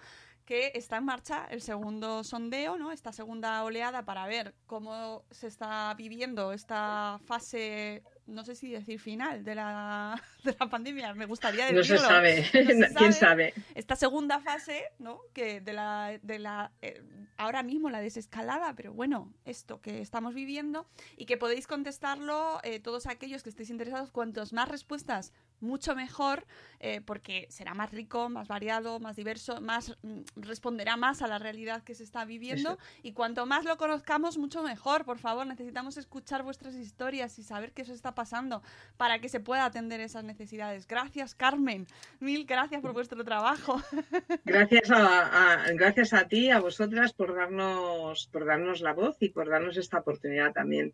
[0.51, 2.91] que está en marcha el segundo sondeo, ¿no?
[2.91, 8.99] Esta segunda oleada para ver cómo se está viviendo esta fase, no sé si decir
[8.99, 12.09] final de la, de la pandemia, me gustaría no se decirlo.
[12.09, 12.41] sabe.
[12.41, 13.55] No se ¿Quién sabe?
[13.77, 15.21] esta segunda fase, ¿no?
[15.33, 17.01] Que de la, de la eh,
[17.37, 22.81] ahora mismo la desescalada, pero bueno, esto que estamos viviendo y que podéis contestarlo eh,
[22.81, 26.45] todos aquellos que estéis interesados, cuantos más respuestas, mucho mejor,
[26.81, 31.39] eh, porque será más rico, más variado, más diverso, más mm, responderá más a la
[31.39, 32.79] realidad que se está viviendo Eso.
[33.03, 35.05] y cuanto más lo conozcamos, mucho mejor.
[35.05, 38.63] Por favor, necesitamos escuchar vuestras historias y saber qué os está pasando
[38.97, 40.87] para que se pueda atender esas necesidades.
[40.87, 41.87] Gracias, Carmen.
[42.21, 43.81] Mil gracias por vuestro trabajo.
[44.45, 49.29] Gracias a, a- gracias a ti, a vosotras, por darnos, por darnos la voz y
[49.31, 50.93] por darnos esta oportunidad también.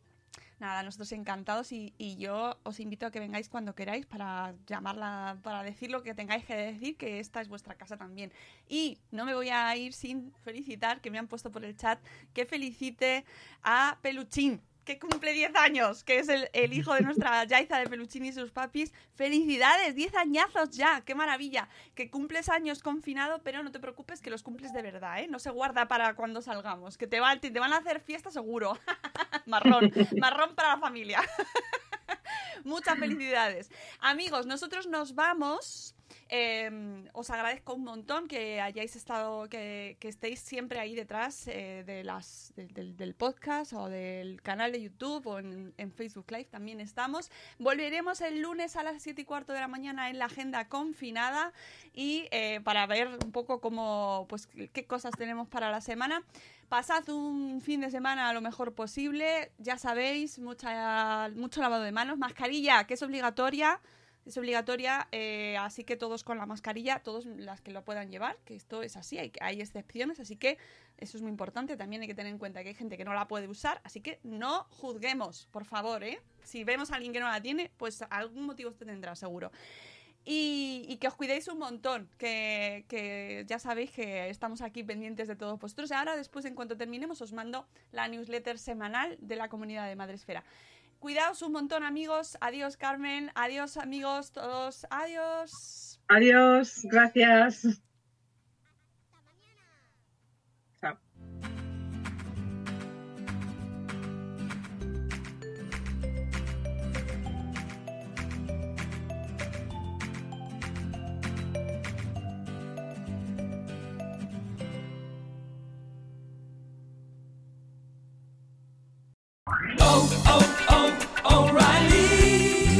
[0.58, 5.62] Nada, nosotros encantados y, yo os invito a que vengáis cuando queráis para llamarla, para
[5.62, 8.32] decir lo que tengáis que decir, que esta es vuestra casa también.
[8.66, 11.98] Y no me voy a ir sin felicitar, que me han puesto por el chat,
[12.32, 13.26] que felicite
[13.62, 17.88] a Peluchín, que cumple 10 años, que es el, el hijo de nuestra Yaiza de
[17.88, 18.94] Peluchín y sus papis.
[19.14, 19.94] ¡Felicidades!
[19.96, 21.68] 10 añazos ya, qué maravilla.
[21.94, 25.26] Que cumples años confinado, pero no te preocupes que los cumples de verdad, ¿eh?
[25.26, 28.30] No se guarda para cuando salgamos, que te, va, te, te van a hacer fiesta
[28.30, 28.78] seguro.
[29.46, 31.20] marrón, marrón para la familia.
[32.62, 33.70] Muchas felicidades.
[33.98, 35.95] Amigos, nosotros nos vamos.
[36.28, 41.84] Eh, os agradezco un montón que hayáis estado, que, que estéis siempre ahí detrás eh,
[41.86, 46.44] de las, de- del- podcast o del canal de YouTube o en, en Facebook Live
[46.46, 47.30] también estamos.
[47.58, 51.52] Volveremos el lunes a las 7 y cuarto de la mañana en la agenda confinada
[51.94, 56.22] y eh, para ver un poco cómo, pues, qué cosas tenemos para la semana.
[56.68, 59.52] Pasad un fin de semana lo mejor posible.
[59.58, 62.18] Ya sabéis, mucha, mucho lavado de manos.
[62.18, 63.80] Mascarilla, que es obligatoria.
[64.26, 68.36] Es obligatoria, eh, así que todos con la mascarilla, todos las que lo puedan llevar,
[68.44, 70.58] que esto es así, hay, hay excepciones, así que
[70.98, 71.76] eso es muy importante.
[71.76, 74.00] También hay que tener en cuenta que hay gente que no la puede usar, así
[74.00, 76.20] que no juzguemos, por favor, ¿eh?
[76.42, 79.52] Si vemos a alguien que no la tiene, pues algún motivo usted tendrá, seguro.
[80.24, 85.28] Y, y que os cuidéis un montón, que, que ya sabéis que estamos aquí pendientes
[85.28, 85.92] de todos vosotros.
[85.92, 90.42] Ahora, después, en cuanto terminemos, os mando la newsletter semanal de la comunidad de Madresfera.
[91.06, 92.36] Cuidaos un montón, amigos.
[92.40, 93.30] Adiós, Carmen.
[93.36, 94.84] Adiós, amigos todos.
[94.90, 96.00] Adiós.
[96.08, 97.80] Adiós, gracias.